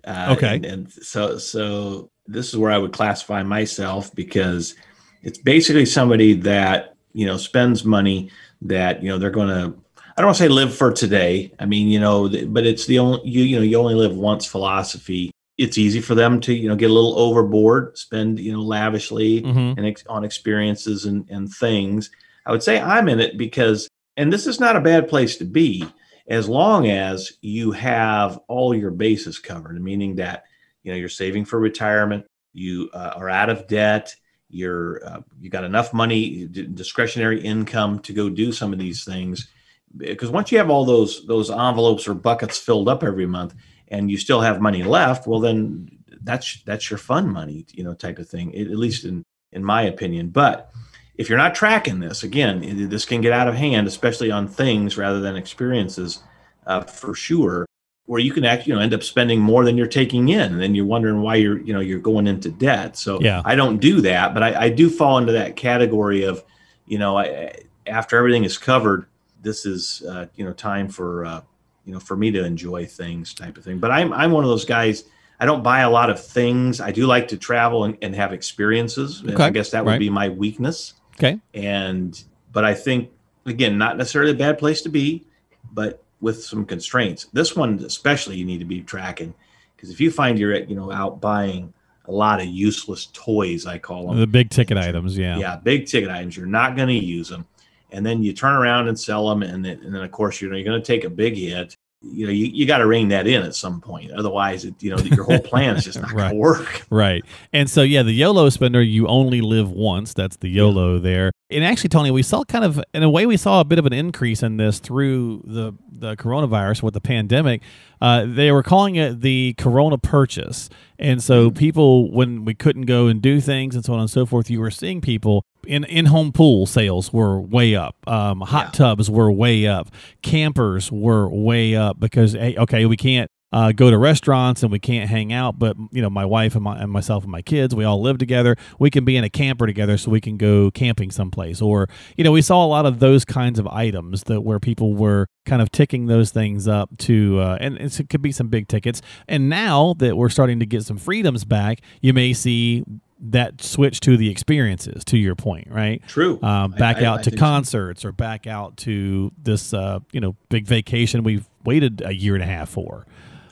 Uh, 0.06 0.36
Okay. 0.38 0.56
And, 0.56 0.66
and 0.66 0.92
so, 0.92 1.38
so 1.38 2.10
this 2.28 2.50
is 2.50 2.58
where 2.58 2.72
I 2.72 2.78
would 2.78 2.92
classify 2.92 3.44
myself 3.44 4.14
because 4.16 4.76
it's 5.24 5.38
basically 5.40 5.86
somebody 5.86 6.34
that 6.34 6.96
you 7.14 7.26
know 7.26 7.38
spends 7.38 7.86
money 7.86 8.30
that 8.64 9.02
you 9.02 9.10
know 9.10 9.18
they're 9.18 9.30
going 9.32 9.48
to. 9.48 9.74
I 10.18 10.22
don't 10.22 10.28
want 10.28 10.38
to 10.38 10.44
say 10.44 10.50
live 10.50 10.74
for 10.76 10.92
today. 10.92 11.52
I 11.60 11.66
mean, 11.66 11.88
you 11.88 12.00
know, 12.00 12.28
but 12.48 12.66
it's 12.66 12.86
the 12.88 13.00
only 13.00 13.22
you 13.28 13.44
you 13.44 13.56
know 13.58 13.62
you 13.64 13.78
only 13.78 13.96
live 13.96 14.16
once 14.16 14.46
philosophy. 14.46 15.32
It's 15.58 15.78
easy 15.78 16.02
for 16.02 16.16
them 16.16 16.42
to 16.42 16.54
you 16.54 16.68
know 16.70 16.76
get 16.76 16.90
a 16.90 16.94
little 16.94 17.18
overboard, 17.18 17.98
spend 17.98 18.40
you 18.40 18.52
know 18.52 18.62
lavishly, 18.62 19.42
Mm-hmm. 19.44 19.78
and 19.80 19.86
ex- 19.86 20.06
on 20.08 20.24
experiences 20.24 21.06
and, 21.06 21.30
and 21.30 21.50
things. 21.52 22.10
I 22.46 22.52
would 22.52 22.64
say 22.64 22.80
I'm 22.80 23.08
in 23.10 23.20
it 23.20 23.38
because, 23.38 23.88
and 24.18 24.32
this 24.32 24.48
is 24.48 24.60
not 24.60 24.76
a 24.76 24.82
bad 24.82 25.08
place 25.08 25.38
to 25.38 25.46
be, 25.46 25.86
as 26.28 26.50
long 26.50 26.90
as 26.90 27.34
you 27.42 27.72
have 27.72 28.40
all 28.48 28.74
your 28.74 28.92
bases 28.92 29.40
covered, 29.40 29.82
meaning 29.82 30.16
that 30.16 30.46
you 30.84 30.92
know 30.92 30.98
you're 30.98 31.10
saving 31.10 31.46
for 31.46 31.60
retirement, 31.60 32.26
you 32.54 32.90
uh, 32.94 33.14
are 33.16 33.30
out 33.30 33.50
of 33.50 33.68
debt, 33.68 34.16
you're 34.50 35.06
uh, 35.06 35.22
you 35.40 35.50
got 35.50 35.64
enough 35.64 35.94
money, 35.94 36.48
d- 36.48 36.68
discretionary 36.68 37.42
income 37.42 38.00
to 38.00 38.14
go 38.14 38.30
do 38.30 38.52
some 38.52 38.74
of 38.74 38.80
these 38.80 39.04
things. 39.04 39.50
Because 39.96 40.30
once 40.30 40.52
you 40.52 40.58
have 40.58 40.70
all 40.70 40.86
those 40.86 41.26
those 41.28 41.52
envelopes 41.52 42.08
or 42.08 42.14
buckets 42.14 42.58
filled 42.58 42.90
up 42.90 43.04
every 43.04 43.26
month, 43.26 43.56
and 43.90 44.10
you 44.10 44.18
still 44.18 44.42
have 44.42 44.62
money 44.62 44.84
left, 44.84 45.28
well 45.28 45.40
then 45.40 45.90
that's 46.24 46.64
that's 46.64 46.90
your 46.90 46.98
fun 46.98 47.30
money, 47.30 47.66
you 47.72 47.84
know, 47.84 47.94
type 47.94 48.20
of 48.20 48.28
thing. 48.28 48.56
At 48.56 48.70
least 48.70 49.06
in 49.06 49.24
in 49.52 49.64
my 49.64 49.84
opinion. 49.84 50.30
But 50.30 50.72
if 51.18 51.30
you're 51.30 51.38
not 51.38 51.56
tracking 51.56 52.00
this, 52.00 52.24
again, 52.24 52.90
this 52.90 53.06
can 53.06 53.22
get 53.22 53.32
out 53.32 53.48
of 53.48 53.56
hand, 53.56 53.88
especially 53.88 54.32
on 54.32 54.48
things 54.48 54.98
rather 54.98 55.22
than 55.22 55.36
experiences, 55.36 56.24
uh, 56.68 56.82
for 56.82 57.14
sure. 57.14 57.66
Where 58.08 58.20
you 58.20 58.34
can 58.34 58.46
actually, 58.46 58.74
you 58.74 58.76
know, 58.76 58.82
end 58.82 58.94
up 58.94 59.02
spending 59.02 59.40
more 59.40 59.66
than 59.66 59.78
you're 59.78 59.88
taking 59.88 60.30
in, 60.30 60.54
and 60.54 60.62
then 60.62 60.76
you're 60.76 60.86
wondering 60.86 61.22
why 61.22 61.36
you're, 61.36 61.60
you 61.60 61.74
know, 61.74 61.80
you're 61.80 61.98
going 62.00 62.28
into 62.28 62.52
debt. 62.52 62.98
So 62.98 63.20
Yeah. 63.20 63.42
I 63.44 63.56
don't 63.56 63.78
do 63.78 64.00
that, 64.02 64.34
but 64.36 64.44
I, 64.44 64.66
I 64.66 64.70
do 64.70 64.92
fall 64.92 65.18
into 65.18 65.32
that 65.32 65.56
category 65.56 66.24
of, 66.24 66.44
you 66.86 67.00
know, 67.00 67.18
I, 67.18 67.56
after 67.88 68.16
everything 68.16 68.44
is 68.44 68.60
covered, 68.60 69.08
this 69.42 69.66
is, 69.66 70.04
uh, 70.08 70.28
you 70.36 70.46
know, 70.46 70.54
time 70.54 70.88
for, 70.88 71.26
uh, 71.26 71.42
you 71.84 71.94
know, 71.94 72.00
for 72.00 72.16
me 72.16 72.30
to 72.32 72.46
enjoy 72.46 72.86
things, 72.86 73.34
type 73.34 73.58
of 73.58 73.64
thing. 73.64 73.80
But 73.80 73.90
I'm, 73.90 74.14
I'm 74.14 74.32
one 74.32 74.44
of 74.44 74.50
those 74.52 74.66
guys. 74.66 75.06
I 75.40 75.46
don't 75.46 75.64
buy 75.64 75.80
a 75.80 75.90
lot 75.90 76.12
of 76.12 76.24
things. 76.24 76.80
I 76.80 76.92
do 76.92 77.08
like 77.08 77.28
to 77.30 77.38
travel 77.38 77.86
and, 77.86 77.98
and 78.04 78.16
have 78.16 78.34
experiences. 78.34 79.22
And 79.22 79.42
I 79.42 79.50
guess 79.50 79.72
that 79.72 79.84
would 79.84 79.92
Right. 79.92 80.00
be 80.00 80.10
my 80.10 80.30
weakness 80.30 80.94
Okay. 81.18 81.40
and 81.54 82.24
but 82.52 82.66
i 82.66 82.74
think 82.74 83.10
again 83.46 83.78
not 83.78 83.98
necessarily 83.98 84.32
a 84.32 84.36
bad 84.36 84.58
place 84.58 84.82
to 84.82 84.90
be 84.90 85.24
but 85.72 86.04
with 86.22 86.44
some 86.44 86.66
constraints 86.66 87.26
this 87.34 87.56
one 87.56 87.80
especially 87.80 88.36
you 88.38 88.46
need 88.46 88.60
to 88.60 88.66
be 88.66 88.82
tracking 88.82 89.34
because 89.76 89.90
if 89.90 90.00
you 90.02 90.12
find 90.12 90.38
you're 90.40 90.56
you 90.64 90.76
know 90.76 90.92
out 90.92 91.22
buying 91.22 91.74
a 92.08 92.12
lot 92.12 92.40
of 92.40 92.48
useless 92.48 93.08
toys 93.14 93.66
i 93.66 93.78
call 93.78 94.08
them 94.08 94.20
The 94.20 94.28
big 94.28 94.50
ticket 94.50 94.78
items. 94.78 95.18
Yeah. 95.18 95.38
yeah 95.38 95.56
big 95.58 95.86
ticket 95.88 96.10
items 96.10 96.36
you're 96.38 96.46
not 96.46 96.76
going 96.76 96.90
to 96.90 96.94
use 96.94 97.30
them 97.30 97.46
and 97.92 98.06
then 98.06 98.24
you 98.24 98.34
turn 98.34 98.56
around 98.56 98.88
and 98.90 99.00
sell 99.00 99.30
them 99.30 99.42
and 99.44 99.64
then, 99.64 99.80
and 99.84 99.94
then 99.94 100.02
of 100.02 100.12
course 100.12 100.42
you 100.42 100.50
know 100.50 100.56
you're 100.56 100.66
going 100.66 100.82
to 100.82 100.86
take 100.86 101.04
a 101.04 101.10
big 101.10 101.36
hit 101.36 101.76
you 102.07 102.25
know 102.25 102.31
you, 102.31 102.46
you 102.46 102.66
got 102.66 102.78
to 102.78 102.86
rein 102.88 103.07
that 103.10 103.25
in 103.28 103.42
at 103.44 103.56
some 103.56 103.81
point 103.81 104.12
otherwise 104.12 104.63
it, 104.66 104.75
you 104.80 104.90
know 104.92 104.98
your 105.04 105.24
whole 105.24 105.40
plan 105.40 105.75
is 105.75 105.84
just 105.84 106.00
not 106.02 106.10
going 106.12 106.22
Right. 106.24 106.30
to 106.31 106.36
work 106.36 106.86
Right. 106.90 107.24
And 107.52 107.69
so, 107.69 107.81
yeah, 107.81 108.04
the 108.04 108.12
YOLO 108.13 108.50
spender, 108.50 108.81
you 108.81 109.07
only 109.07 109.42
live 109.42 109.69
once. 109.72 110.13
That's 110.13 110.38
the 110.38 110.48
YOLO 110.50 111.00
there. 111.00 111.31
And 111.50 111.63
actually, 111.63 111.90
Tony, 111.90 112.12
we 112.12 112.22
saw 112.22 112.44
kind 112.44 112.63
of, 112.63 112.81
in 112.94 113.02
a 113.04 113.10
way, 113.10 113.25
we 113.25 113.38
saw 113.38 113.60
a 113.60 113.63
bit 113.66 113.80
of 113.80 113.86
an 113.86 113.94
increase 113.94 114.44
in 114.44 114.57
this 114.57 114.80
through 114.80 115.42
the, 115.46 115.74
the 115.92 116.16
coronavirus 116.16 116.84
with 116.84 116.94
the 116.94 117.02
pandemic. 117.02 117.62
Uh, 118.02 118.25
they 118.28 118.52
were 118.52 118.63
calling 118.63 118.96
it 118.96 119.22
the 119.22 119.56
Corona 119.57 119.98
purchase. 119.98 120.69
And 121.00 121.22
so, 121.24 121.50
people, 121.52 122.12
when 122.12 122.46
we 122.46 122.54
couldn't 122.54 122.86
go 122.86 123.07
and 123.07 123.22
do 123.22 123.42
things 123.42 123.75
and 123.75 123.84
so 123.84 123.94
on 123.94 124.00
and 124.00 124.10
so 124.10 124.25
forth, 124.25 124.50
you 124.50 124.60
were 124.60 124.72
seeing 124.72 125.02
people 125.02 125.44
in 125.66 125.84
in 125.86 126.06
home 126.08 126.32
pool 126.32 126.66
sales 126.66 127.12
were 127.14 127.40
way 127.40 127.76
up. 127.76 127.96
Um, 128.08 128.42
hot 128.42 128.68
Yeah. 128.68 128.72
tubs 128.72 129.10
were 129.10 129.32
way 129.32 129.68
up. 129.68 129.90
Campers 130.22 130.92
were 130.92 131.30
way 131.30 131.76
up 131.76 132.00
because, 132.00 132.34
hey, 132.34 132.56
okay, 132.58 132.86
we 132.86 132.98
can't 132.98 133.30
uh, 133.54 133.72
go 133.72 133.90
to 133.90 133.98
restaurants 133.98 134.64
and 134.64 134.72
we 134.72 134.80
can't 134.80 135.10
hang 135.10 135.32
out. 135.32 135.58
But 135.58 135.78
you 135.92 136.02
know, 136.02 136.10
my 136.10 136.26
wife 136.26 136.56
and, 136.56 136.64
my, 136.64 136.78
and 136.78 136.92
myself 136.92 137.24
and 137.24 137.32
my 137.32 137.42
kids, 137.42 137.74
we 137.74 137.86
all 137.86 138.02
live 138.02 138.18
together. 138.18 138.58
We 138.80 138.90
can 138.90 139.06
be 139.06 139.16
in 139.16 139.24
a 139.24 139.30
camper 139.30 139.66
together, 139.66 139.98
so 139.98 140.12
we 140.12 140.20
can 140.20 140.36
go 140.36 140.72
camping 140.72 141.10
someplace. 141.12 141.62
Or 141.62 141.88
you 142.18 142.24
know, 142.24 142.32
we 142.32 142.42
saw 142.42 142.66
a 142.66 142.68
lot 142.68 142.86
of 142.86 143.00
those 143.00 143.24
kinds 143.24 143.58
of 143.60 143.68
items 143.68 144.24
that 144.24 144.42
where 144.42 144.60
people 144.60 144.94
were 144.94 145.28
kind 145.46 145.62
of 145.62 145.72
ticking 145.72 146.08
those 146.08 146.32
things 146.32 146.68
up 146.68 146.98
to, 146.98 147.40
uh, 147.40 147.58
and 147.62 147.78
it 147.78 148.10
could 148.10 148.22
be 148.22 148.32
some 148.32 148.48
big 148.48 148.68
tickets. 148.68 149.02
And 149.28 149.48
now 149.48 149.94
that 150.00 150.18
we're 150.18 150.30
starting 150.30 150.60
to 150.60 150.66
get 150.66 150.84
some 150.84 150.98
freedoms 150.98 151.46
back, 151.46 151.80
you 152.02 152.14
may 152.14 152.34
see 152.34 152.84
that 153.20 153.62
switch 153.62 154.00
to 154.02 154.18
the 154.18 154.30
experiences. 154.30 155.04
To 155.06 155.18
your 155.18 155.36
point, 155.36 155.68
right? 155.72 156.02
true 156.08 156.42
um, 156.44 156.72
back 156.72 156.98
I- 156.98 157.06
out 157.06 157.20
I 157.20 157.24
to 157.24 157.30
think 157.32 157.40
so. 157.40 157.46
concerts 157.46 158.06
or 158.06 158.12
back 158.12 158.46
out 158.48 158.78
to 158.78 159.32
this 159.42 159.74
uh, 159.74 160.00
you 160.12 160.20
know 160.20 160.36
big 160.50 160.66
vacation 160.68 161.24
we've 161.24 161.48
waited 161.64 162.02
a 162.06 162.14
year 162.14 162.36
and 162.36 162.44
a 162.44 162.48
half 162.48 162.69
for 162.69 163.06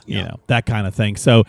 you 0.05 0.22
know 0.22 0.39
that 0.48 0.65
kind 0.65 0.86
of 0.86 0.93
thing 0.93 1.15
so 1.15 1.39
I, 1.41 1.43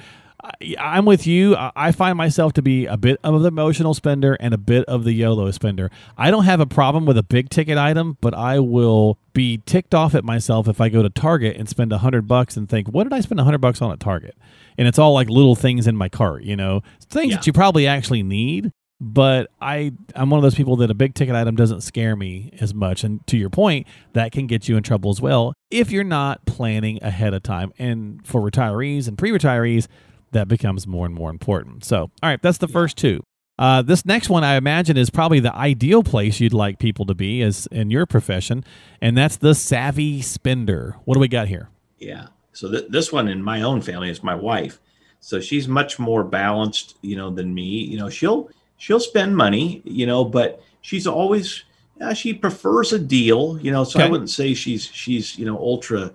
i'm 0.79 1.05
with 1.05 1.27
you 1.27 1.57
I, 1.57 1.93
find 1.93 2.17
myself 2.19 2.53
to 2.55 2.63
be 2.63 2.87
a 2.87 2.97
bit 2.97 3.19
of 3.25 3.41
the 3.43 3.49
emotional 3.49 3.95
spender 3.95 4.35
and 4.41 4.53
a 4.53 4.59
bit 4.59 4.85
of 4.87 5.05
the 5.05 5.13
yolo 5.13 5.51
spender 5.51 5.91
i 6.19 6.31
don't 6.31 6.45
have 6.45 6.61
a 6.61 6.67
problem 6.67 7.07
with 7.07 7.17
a 7.17 7.23
big 7.23 7.49
ticket 7.49 7.79
item 7.79 8.19
but 8.21 8.35
i 8.35 8.59
will 8.59 9.19
be 9.33 9.63
ticked 9.65 9.95
off 9.95 10.15
at 10.15 10.25
myself 10.25 10.69
if 10.69 10.81
i 10.81 10.89
go 10.89 11.03
to 11.03 11.09
target 11.11 11.57
and 11.57 11.69
spend 11.69 11.93
a 11.93 11.99
hundred 11.99 12.29
bucks 12.29 12.57
and 12.57 12.69
think 12.69 12.89
what 12.89 13.05
did 13.05 13.13
i 13.13 13.21
spend 13.21 13.41
a 13.41 13.45
hundred 13.45 13.59
bucks 13.59 13.81
on 13.81 13.91
at 13.93 14.01
target 14.01 14.37
and 14.77 14.87
it's 14.87 14.99
all 14.99 15.15
like 15.15 15.29
little 15.31 15.55
things 15.57 15.87
in 15.87 15.97
my 15.97 16.09
cart 16.09 16.43
you 16.43 16.57
know 16.57 16.83
things 17.09 17.31
Yeah. 17.31 17.37
that 17.37 17.47
you 17.47 17.53
probably 17.53 17.87
actually 17.87 18.23
need 18.23 18.71
but 19.01 19.51
I 19.61 19.93
I'm 20.15 20.31
one 20.31 20.39
of 20.39 20.43
those 20.43 20.55
people 20.55 20.77
that 20.77 20.91
a 20.91 20.95
big 20.95 21.15
ticket 21.15 21.35
item 21.35 21.57
doesn't 21.57 21.81
scare 21.83 22.15
me 22.15 22.53
as 22.61 22.73
much. 22.73 23.03
And 23.03 23.27
to 23.27 23.37
your 23.37 23.51
point, 23.51 23.89
that 24.13 24.31
can 24.31 24.47
get 24.47 24.69
you 24.69 24.77
in 24.77 24.85
trouble 24.85 25.11
as 25.11 25.21
well 25.21 25.53
if 25.71 25.91
you're 25.91 26.05
not 26.05 26.47
planning 26.47 27.01
ahead 27.03 27.35
of 27.35 27.43
time. 27.43 27.73
And 27.77 28.25
for 28.25 28.41
retirees 28.41 29.09
and 29.09 29.19
pre-retirees, 29.19 29.89
that 30.35 30.47
becomes 30.47 30.87
more 30.87 31.07
and 31.07 31.15
more 31.15 31.31
important. 31.31 31.85
So, 31.85 32.03
all 32.03 32.11
right, 32.23 32.41
that's 32.41 32.59
the 32.59 32.69
first 32.69 32.97
two. 32.97 33.23
Uh, 33.59 33.83
this 33.83 34.05
next 34.05 34.29
one, 34.29 34.43
I 34.43 34.57
imagine, 34.57 34.97
is 34.97 35.11
probably 35.11 35.41
the 35.41 35.55
ideal 35.55 36.03
place 36.03 36.41
you'd 36.41 36.53
like 36.53 36.79
people 36.79 37.07
to 37.07 37.15
be 37.15 37.41
as 37.43 37.67
in 37.67 37.91
your 37.91 38.05
profession, 38.05 38.65
and 39.01 39.17
that's 39.17 39.37
the 39.37 39.55
savvy 39.55 40.23
spender. 40.23 40.97
What 41.05 41.15
do 41.15 41.21
we 41.21 41.29
got 41.29 41.49
here? 41.49 41.71
Yeah. 41.99 42.27
So 42.53 42.71
th- 42.71 42.87
this 42.89 43.13
one 43.13 43.29
in 43.29 43.43
my 43.43 43.63
own 43.63 43.81
family 43.81 44.11
is 44.11 44.23
my 44.23 44.35
wife. 44.35 44.81
So 45.21 45.41
she's 45.41 45.69
much 45.69 45.99
more 45.99 46.23
balanced, 46.25 46.97
you 47.01 47.17
know, 47.17 47.31
than 47.31 47.55
me. 47.55 47.63
You 47.63 47.99
know, 47.99 48.11
she'll 48.11 48.51
she'll 48.77 49.01
spend 49.01 49.37
money, 49.37 49.83
you 49.85 50.07
know, 50.07 50.25
but 50.25 50.63
she's 50.81 51.07
always 51.07 51.65
uh, 52.01 52.13
she 52.13 52.35
prefers 52.35 52.93
a 52.93 52.99
deal, 52.99 53.59
you 53.61 53.71
know. 53.71 53.85
So 53.85 54.01
I 54.01 54.09
wouldn't 54.09 54.31
say 54.31 54.55
she's 54.55 54.85
she's 54.87 55.39
you 55.39 55.47
know 55.47 55.57
ultra 55.57 56.13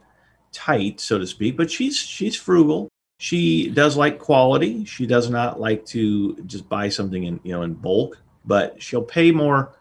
tight, 0.51 0.99
so 0.99 1.17
to 1.17 1.25
speak, 1.25 1.55
but 1.57 1.71
she's 1.71 1.97
she's 1.97 2.35
frugal. 2.35 2.89
She 3.21 3.69
does 3.69 3.97
like 3.97 4.17
quality. 4.17 4.85
She 4.85 5.05
does 5.05 5.29
not 5.29 5.59
like 5.59 5.85
to 5.87 6.37
just 6.45 6.69
buy 6.69 6.87
something 6.87 7.25
in 7.25 7.37
you 7.43 7.51
know 7.51 7.63
in 7.63 7.73
bulk, 7.73 8.17
but 8.45 8.81
she'll 8.81 9.03
pay 9.03 9.29
more 9.31 9.73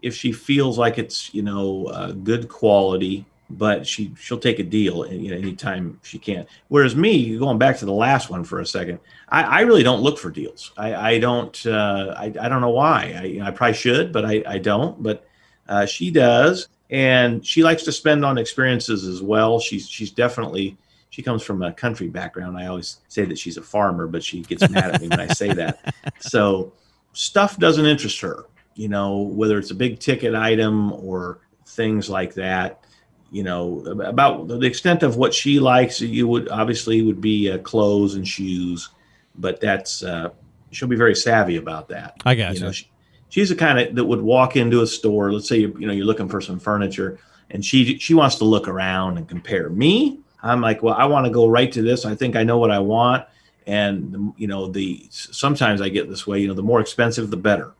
if 0.00 0.14
she 0.14 0.30
feels 0.30 0.78
like 0.78 0.96
it's 0.96 1.34
you 1.34 1.42
know 1.42 1.86
uh, 1.86 2.12
good 2.12 2.48
quality. 2.48 3.26
But 3.50 3.84
she 3.84 4.14
she'll 4.16 4.38
take 4.38 4.60
a 4.60 4.62
deal 4.62 5.04
you 5.12 5.32
know, 5.32 5.36
anytime 5.36 5.98
she 6.04 6.20
can. 6.20 6.46
Whereas 6.68 6.94
me, 6.94 7.36
going 7.36 7.58
back 7.58 7.78
to 7.78 7.84
the 7.84 7.92
last 7.92 8.30
one 8.30 8.44
for 8.44 8.60
a 8.60 8.66
second, 8.66 9.00
I, 9.28 9.42
I 9.42 9.60
really 9.62 9.82
don't 9.82 10.00
look 10.00 10.16
for 10.16 10.30
deals. 10.30 10.70
I, 10.76 10.94
I 10.94 11.18
don't 11.18 11.66
uh, 11.66 12.14
I, 12.16 12.26
I 12.26 12.48
don't 12.48 12.60
know 12.60 12.70
why. 12.70 13.40
I, 13.42 13.48
I 13.48 13.50
probably 13.50 13.74
should, 13.74 14.12
but 14.12 14.24
I, 14.24 14.44
I 14.46 14.58
don't. 14.58 15.02
But 15.02 15.26
uh, 15.68 15.84
she 15.84 16.12
does, 16.12 16.68
and 16.90 17.44
she 17.44 17.64
likes 17.64 17.82
to 17.82 17.92
spend 17.92 18.24
on 18.24 18.38
experiences 18.38 19.04
as 19.04 19.20
well. 19.20 19.58
She's 19.58 19.88
she's 19.88 20.12
definitely 20.12 20.76
she 21.14 21.22
comes 21.22 21.44
from 21.44 21.62
a 21.62 21.72
country 21.72 22.08
background. 22.08 22.58
I 22.58 22.66
always 22.66 22.96
say 23.06 23.24
that 23.24 23.38
she's 23.38 23.56
a 23.56 23.62
farmer, 23.62 24.08
but 24.08 24.24
she 24.24 24.42
gets 24.42 24.68
mad 24.68 24.96
at 24.96 25.00
me 25.00 25.06
when 25.06 25.20
I 25.20 25.28
say 25.28 25.52
that. 25.52 25.94
So 26.18 26.72
stuff 27.12 27.56
doesn't 27.56 27.86
interest 27.86 28.20
her, 28.22 28.46
you 28.74 28.88
know, 28.88 29.18
whether 29.18 29.56
it's 29.58 29.70
a 29.70 29.76
big 29.76 30.00
ticket 30.00 30.34
item 30.34 30.92
or 30.92 31.38
things 31.66 32.10
like 32.10 32.34
that. 32.34 32.82
You 33.30 33.44
know, 33.44 33.78
about 33.86 34.48
the 34.48 34.66
extent 34.66 35.04
of 35.04 35.14
what 35.16 35.32
she 35.32 35.60
likes, 35.60 36.00
you 36.00 36.26
would 36.26 36.48
obviously 36.48 37.02
would 37.02 37.20
be 37.20 37.48
uh, 37.48 37.58
clothes 37.58 38.16
and 38.16 38.26
shoes, 38.26 38.88
but 39.36 39.60
that's 39.60 40.02
uh, 40.02 40.30
she'll 40.72 40.88
be 40.88 40.96
very 40.96 41.14
savvy 41.14 41.58
about 41.58 41.88
that. 41.90 42.16
I 42.24 42.34
got 42.34 42.54
you. 42.54 42.58
you. 42.58 42.64
Know, 42.66 42.72
she, 42.72 42.90
she's 43.28 43.50
the 43.50 43.54
kind 43.54 43.78
of 43.78 43.94
that 43.94 44.04
would 44.04 44.22
walk 44.22 44.56
into 44.56 44.82
a 44.82 44.86
store. 44.86 45.32
Let's 45.32 45.48
say 45.48 45.58
you, 45.58 45.76
you 45.78 45.86
know 45.86 45.92
you're 45.92 46.06
looking 46.06 46.28
for 46.28 46.40
some 46.40 46.58
furniture, 46.58 47.20
and 47.50 47.64
she 47.64 47.98
she 47.98 48.14
wants 48.14 48.34
to 48.36 48.44
look 48.44 48.66
around 48.66 49.18
and 49.18 49.28
compare. 49.28 49.70
Me, 49.70 50.23
I'm 50.44 50.60
like, 50.60 50.82
well, 50.82 50.94
I 50.94 51.06
want 51.06 51.26
to 51.26 51.30
go 51.30 51.48
right 51.48 51.72
to 51.72 51.82
this. 51.82 52.04
I 52.04 52.14
think 52.14 52.36
I 52.36 52.44
know 52.44 52.58
what 52.58 52.70
I 52.70 52.78
want, 52.78 53.26
and 53.66 54.32
you 54.36 54.46
know 54.46 54.68
the 54.68 55.06
sometimes 55.10 55.80
I 55.80 55.88
get 55.88 56.08
this 56.08 56.26
way. 56.26 56.40
You 56.40 56.48
know, 56.48 56.54
the 56.54 56.62
more 56.62 56.80
expensive, 56.80 57.30
the 57.30 57.36
better, 57.36 57.72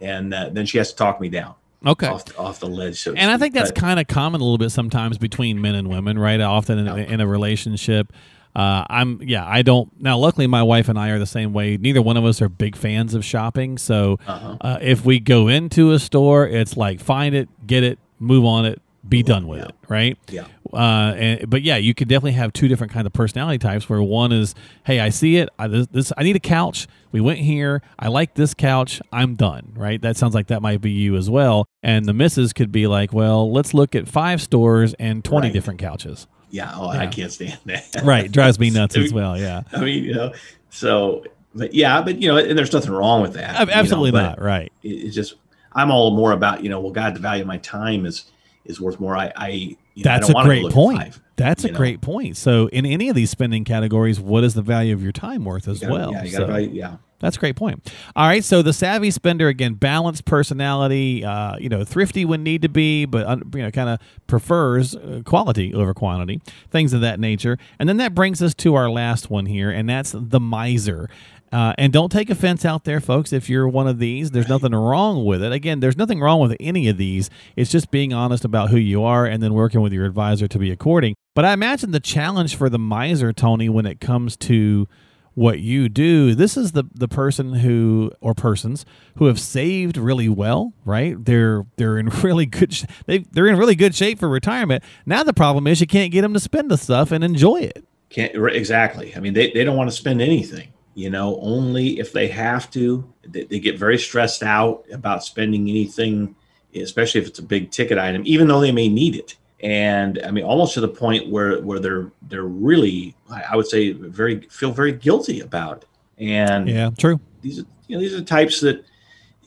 and 0.00 0.32
uh, 0.32 0.50
then 0.50 0.64
she 0.64 0.78
has 0.78 0.90
to 0.90 0.96
talk 0.96 1.20
me 1.20 1.28
down. 1.28 1.54
Okay. 1.86 2.06
Off, 2.06 2.38
off 2.38 2.60
the 2.60 2.68
ledge. 2.68 3.00
So 3.02 3.12
and 3.12 3.30
I 3.30 3.36
think 3.36 3.52
that's 3.52 3.70
kind 3.70 4.00
of 4.00 4.06
common 4.06 4.40
a 4.40 4.44
little 4.44 4.58
bit 4.58 4.70
sometimes 4.70 5.18
between 5.18 5.60
men 5.60 5.74
and 5.74 5.88
women, 5.88 6.18
right? 6.18 6.40
Often 6.40 6.78
in, 6.78 6.98
in 6.98 7.20
a 7.20 7.26
relationship. 7.26 8.12
Uh, 8.56 8.84
I'm 8.88 9.20
yeah. 9.20 9.44
I 9.46 9.62
don't 9.62 9.90
now. 10.00 10.16
Luckily, 10.16 10.46
my 10.46 10.62
wife 10.62 10.88
and 10.88 10.98
I 10.98 11.10
are 11.10 11.18
the 11.18 11.26
same 11.26 11.52
way. 11.52 11.76
Neither 11.76 12.00
one 12.00 12.16
of 12.16 12.24
us 12.24 12.40
are 12.40 12.48
big 12.48 12.76
fans 12.76 13.12
of 13.12 13.24
shopping. 13.24 13.76
So 13.76 14.18
uh-huh. 14.26 14.56
uh, 14.60 14.78
if 14.80 15.04
we 15.04 15.18
go 15.18 15.48
into 15.48 15.90
a 15.90 15.98
store, 15.98 16.46
it's 16.46 16.76
like 16.76 17.00
find 17.00 17.34
it, 17.34 17.48
get 17.66 17.82
it, 17.82 17.98
move 18.20 18.44
on 18.44 18.64
it, 18.64 18.80
be 19.08 19.22
done 19.22 19.46
with 19.46 19.60
yeah. 19.60 19.66
it, 19.66 19.74
right? 19.88 20.18
Yeah. 20.28 20.46
Uh, 20.72 21.14
and 21.16 21.50
but 21.50 21.62
yeah, 21.62 21.76
you 21.76 21.94
could 21.94 22.08
definitely 22.08 22.32
have 22.32 22.52
two 22.52 22.68
different 22.68 22.92
kind 22.92 23.06
of 23.06 23.12
personality 23.12 23.58
types. 23.58 23.88
Where 23.88 24.02
one 24.02 24.32
is, 24.32 24.54
hey, 24.84 25.00
I 25.00 25.10
see 25.10 25.36
it. 25.36 25.48
I, 25.58 25.68
this, 25.68 25.86
this 25.88 26.12
I 26.16 26.22
need 26.22 26.36
a 26.36 26.40
couch. 26.40 26.86
We 27.12 27.20
went 27.20 27.38
here. 27.40 27.82
I 27.98 28.08
like 28.08 28.34
this 28.34 28.54
couch. 28.54 29.00
I'm 29.12 29.34
done. 29.34 29.72
Right. 29.76 30.00
That 30.00 30.16
sounds 30.16 30.34
like 30.34 30.48
that 30.48 30.62
might 30.62 30.80
be 30.80 30.90
you 30.90 31.16
as 31.16 31.30
well. 31.30 31.66
And 31.82 32.06
the 32.06 32.12
missus 32.14 32.52
could 32.52 32.72
be 32.72 32.86
like, 32.86 33.12
well, 33.12 33.52
let's 33.52 33.74
look 33.74 33.94
at 33.94 34.08
five 34.08 34.40
stores 34.42 34.94
and 34.94 35.24
twenty 35.24 35.48
Right. 35.48 35.52
different 35.52 35.80
couches. 35.80 36.26
Yeah. 36.50 36.72
Oh, 36.74 36.88
I 36.88 37.06
can't 37.06 37.32
stand 37.32 37.58
that. 37.66 37.84
Right. 38.04 38.30
Drives 38.30 38.58
me 38.58 38.70
nuts 38.70 38.96
as 38.96 39.12
well. 39.12 39.38
Yeah. 39.38 39.62
I 39.72 39.80
mean, 39.80 40.04
you 40.04 40.14
know, 40.14 40.32
so, 40.70 41.24
but 41.54 41.74
yeah, 41.74 42.00
but 42.02 42.20
you 42.22 42.28
know, 42.28 42.36
and 42.36 42.56
there's 42.58 42.72
nothing 42.72 42.92
wrong 42.92 43.22
with 43.22 43.34
that. 43.34 43.58
you 43.60 43.66
know, 43.66 43.72
Absolutely 43.72 44.12
not. 44.12 44.40
Right. 44.40 44.72
It's 44.82 45.14
just, 45.14 45.34
I'm 45.72 45.90
all 45.90 46.12
more 46.12 46.32
about, 46.32 46.62
you 46.62 46.68
know, 46.70 46.80
well, 46.80 46.92
God, 46.92 47.14
the 47.14 47.20
value 47.20 47.42
of 47.42 47.48
my 47.48 47.58
time 47.58 48.06
is 48.06 48.24
is 48.64 48.80
worth 48.80 48.98
more. 49.00 49.16
I, 49.16 49.32
I, 49.36 49.48
you 49.94 50.04
know, 50.04 50.10
I 50.10 50.18
That's 50.18 50.28
a 50.30 50.32
great 50.42 50.70
point. 50.72 50.98
five, 50.98 51.20
That's 51.36 51.64
a 51.64 51.70
know. 51.70 51.76
great 51.76 52.00
point. 52.00 52.36
So, 52.36 52.68
in 52.68 52.86
any 52.86 53.08
of 53.08 53.16
these 53.16 53.30
spending 53.30 53.64
categories, 53.64 54.18
what 54.20 54.44
is 54.44 54.54
the 54.54 54.62
value 54.62 54.94
of 54.94 55.02
your 55.02 55.12
time 55.12 55.44
worth 55.44 55.68
as 55.68 55.80
gotta- 55.80 55.92
well? 55.92 56.12
Yeah, 56.12 56.24
you 56.24 56.30
So- 56.30 56.38
gotta 56.40 56.52
value, 56.52 56.70
yeah. 56.72 56.96
That's 57.20 57.38
a 57.38 57.40
great 57.40 57.56
point. 57.56 57.90
All 58.16 58.26
right, 58.26 58.44
so 58.44 58.60
the 58.60 58.74
savvy 58.74 59.10
spender 59.10 59.48
again, 59.48 59.74
balanced 59.74 60.26
personality, 60.26 61.24
uh, 61.24 61.56
you 61.56 61.70
know, 61.70 61.82
thrifty 61.82 62.26
when 62.26 62.42
need 62.42 62.60
to 62.62 62.68
be, 62.68 63.06
but 63.06 63.26
you 63.54 63.62
know, 63.62 63.70
kind 63.70 63.88
of 63.88 63.98
prefers 64.26 64.94
uh, 64.94 65.22
quality 65.24 65.72
over 65.72 65.94
quantity, 65.94 66.42
things 66.70 66.92
of 66.92 67.00
that 67.00 67.18
nature. 67.18 67.56
And 67.78 67.88
then 67.88 67.96
that 67.98 68.14
brings 68.14 68.42
us 68.42 68.52
to 68.56 68.74
our 68.74 68.90
last 68.90 69.30
one 69.30 69.46
here, 69.46 69.70
and 69.70 69.88
that's 69.88 70.14
the 70.14 70.40
miser. 70.40 71.08
Uh, 71.54 71.72
and 71.78 71.92
don't 71.92 72.10
take 72.10 72.30
offense 72.30 72.64
out 72.64 72.82
there, 72.82 73.00
folks. 73.00 73.32
If 73.32 73.48
you're 73.48 73.68
one 73.68 73.86
of 73.86 74.00
these, 74.00 74.32
there's 74.32 74.48
nothing 74.48 74.74
wrong 74.74 75.24
with 75.24 75.40
it. 75.40 75.52
Again, 75.52 75.78
there's 75.78 75.96
nothing 75.96 76.20
wrong 76.20 76.40
with 76.40 76.56
any 76.58 76.88
of 76.88 76.96
these. 76.96 77.30
It's 77.54 77.70
just 77.70 77.92
being 77.92 78.12
honest 78.12 78.44
about 78.44 78.70
who 78.70 78.76
you 78.76 79.04
are 79.04 79.24
and 79.24 79.40
then 79.40 79.54
working 79.54 79.80
with 79.80 79.92
your 79.92 80.04
advisor 80.04 80.48
to 80.48 80.58
be 80.58 80.72
according. 80.72 81.14
But 81.32 81.44
I 81.44 81.52
imagine 81.52 81.92
the 81.92 82.00
challenge 82.00 82.56
for 82.56 82.68
the 82.68 82.78
miser, 82.80 83.32
Tony, 83.32 83.68
when 83.68 83.86
it 83.86 84.00
comes 84.00 84.36
to 84.38 84.88
what 85.34 85.58
you 85.58 85.88
do 85.88 86.32
this 86.32 86.56
is 86.56 86.72
the 86.72 86.84
the 86.94 87.08
person 87.08 87.54
who 87.54 88.08
or 88.20 88.34
persons 88.34 88.86
who 89.16 89.24
have 89.26 89.40
saved 89.40 89.96
really 89.96 90.28
well 90.28 90.72
right 90.84 91.24
they're 91.24 91.66
they're 91.76 91.98
in 91.98 92.08
really 92.22 92.46
good 92.46 92.72
sh- 92.72 92.84
they 93.06 93.18
they're 93.32 93.48
in 93.48 93.56
really 93.56 93.74
good 93.74 93.96
shape 93.96 94.20
for 94.20 94.28
retirement 94.28 94.80
now 95.06 95.24
the 95.24 95.32
problem 95.32 95.66
is 95.66 95.80
you 95.80 95.88
can't 95.88 96.12
get 96.12 96.22
them 96.22 96.32
to 96.32 96.38
spend 96.38 96.70
the 96.70 96.78
stuff 96.78 97.10
and 97.10 97.24
enjoy 97.24 97.56
it 97.56 97.84
Can't 98.14 98.32
exactly. 98.54 99.12
I 99.16 99.18
mean, 99.18 99.34
they, 99.34 99.50
they 99.50 99.64
don't 99.64 99.76
want 99.76 99.90
to 99.90 99.96
spend 99.96 100.22
anything. 100.22 100.68
You 100.94 101.10
know, 101.10 101.38
only 101.40 101.98
if 101.98 102.12
they 102.12 102.28
have 102.28 102.70
to. 102.72 103.12
They, 103.26 103.44
they 103.44 103.58
get 103.58 103.78
very 103.78 103.98
stressed 103.98 104.42
out 104.42 104.84
about 104.92 105.24
spending 105.24 105.68
anything, 105.68 106.36
especially 106.74 107.20
if 107.20 107.26
it's 107.26 107.38
a 107.38 107.42
big 107.42 107.70
ticket 107.70 107.98
item, 107.98 108.22
even 108.24 108.48
though 108.48 108.60
they 108.60 108.72
may 108.72 108.88
need 108.88 109.16
it. 109.16 109.36
And 109.60 110.20
I 110.24 110.30
mean, 110.30 110.44
almost 110.44 110.74
to 110.74 110.80
the 110.80 110.88
point 110.88 111.30
where 111.30 111.60
where 111.62 111.80
they're 111.80 112.12
they're 112.22 112.44
really, 112.44 113.16
I 113.28 113.56
would 113.56 113.66
say, 113.66 113.92
very 113.92 114.42
feel 114.50 114.72
very 114.72 114.92
guilty 114.92 115.40
about 115.40 115.78
it. 115.78 115.88
And 116.18 116.68
yeah 116.68 116.90
true 116.96 117.18
these 117.44 117.60
are 117.60 117.66
you 117.86 117.96
know 117.96 118.00
these 118.00 118.14
are 118.14 118.18
the 118.18 118.24
types 118.24 118.60
that 118.60 118.84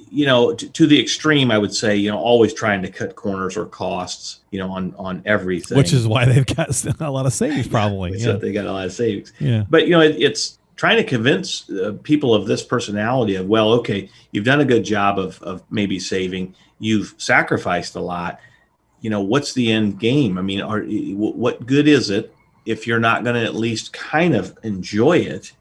you 0.10 0.26
know 0.26 0.54
to, 0.54 0.70
to 0.70 0.88
the 0.88 1.00
extreme 1.00 1.52
i 1.52 1.58
would 1.58 1.74
say 1.74 1.96
you 1.96 2.10
know 2.10 2.18
always 2.18 2.54
trying 2.54 2.82
to 2.82 2.90
cut 2.90 3.16
corners 3.16 3.58
or 3.58 3.66
costs 3.66 4.42
you 4.52 4.60
know 4.60 4.72
on 4.72 4.94
on 4.98 5.22
everything 5.26 5.78
which 5.78 5.92
is 5.92 6.08
why 6.08 6.24
they've 6.24 6.46
got 6.46 6.70
a 7.02 7.12
lot 7.12 7.26
of 7.26 7.34
savings 7.34 7.68
probably 7.80 8.18
yeah 8.18 8.34
they 8.34 8.54
got 8.54 8.66
a 8.66 8.72
lot 8.72 8.86
of 8.86 8.94
savings 8.94 9.34
yeah 9.40 9.66
but 9.70 9.86
you 9.86 9.92
know 9.92 10.02
it, 10.02 10.16
it's 10.18 10.57
trying 10.78 10.98
to 10.98 11.04
convince 11.04 11.70
uh, 11.72 11.98
people 12.04 12.34
of 12.34 12.46
this 12.46 12.64
personality 12.64 13.36
of 13.36 13.48
well 13.48 13.74
okay 13.74 14.10
you've 14.32 14.46
done 14.46 14.62
a 14.62 14.66
good 14.66 14.86
job 14.86 15.20
of 15.20 15.42
of 15.42 15.62
maybe 15.70 16.00
saving 16.00 16.56
you've 16.80 17.14
sacrificed 17.18 17.96
a 17.96 18.00
lot. 18.00 18.40
You 19.02 19.10
know 19.10 19.22
what's 19.22 19.54
the 19.54 19.72
end 19.72 20.00
game? 20.00 20.38
I 20.38 20.42
mean 20.42 20.62
are 20.62 20.84
what 20.84 21.66
good 21.66 21.88
is 21.88 22.10
it 22.10 22.34
if 22.66 22.88
you're 22.88 23.00
not 23.00 23.24
going 23.24 23.36
to 23.36 23.44
at 23.44 23.56
least 23.56 23.94
kind 23.94 24.36
of 24.36 24.58
enjoy 24.64 25.18
it 25.18 25.54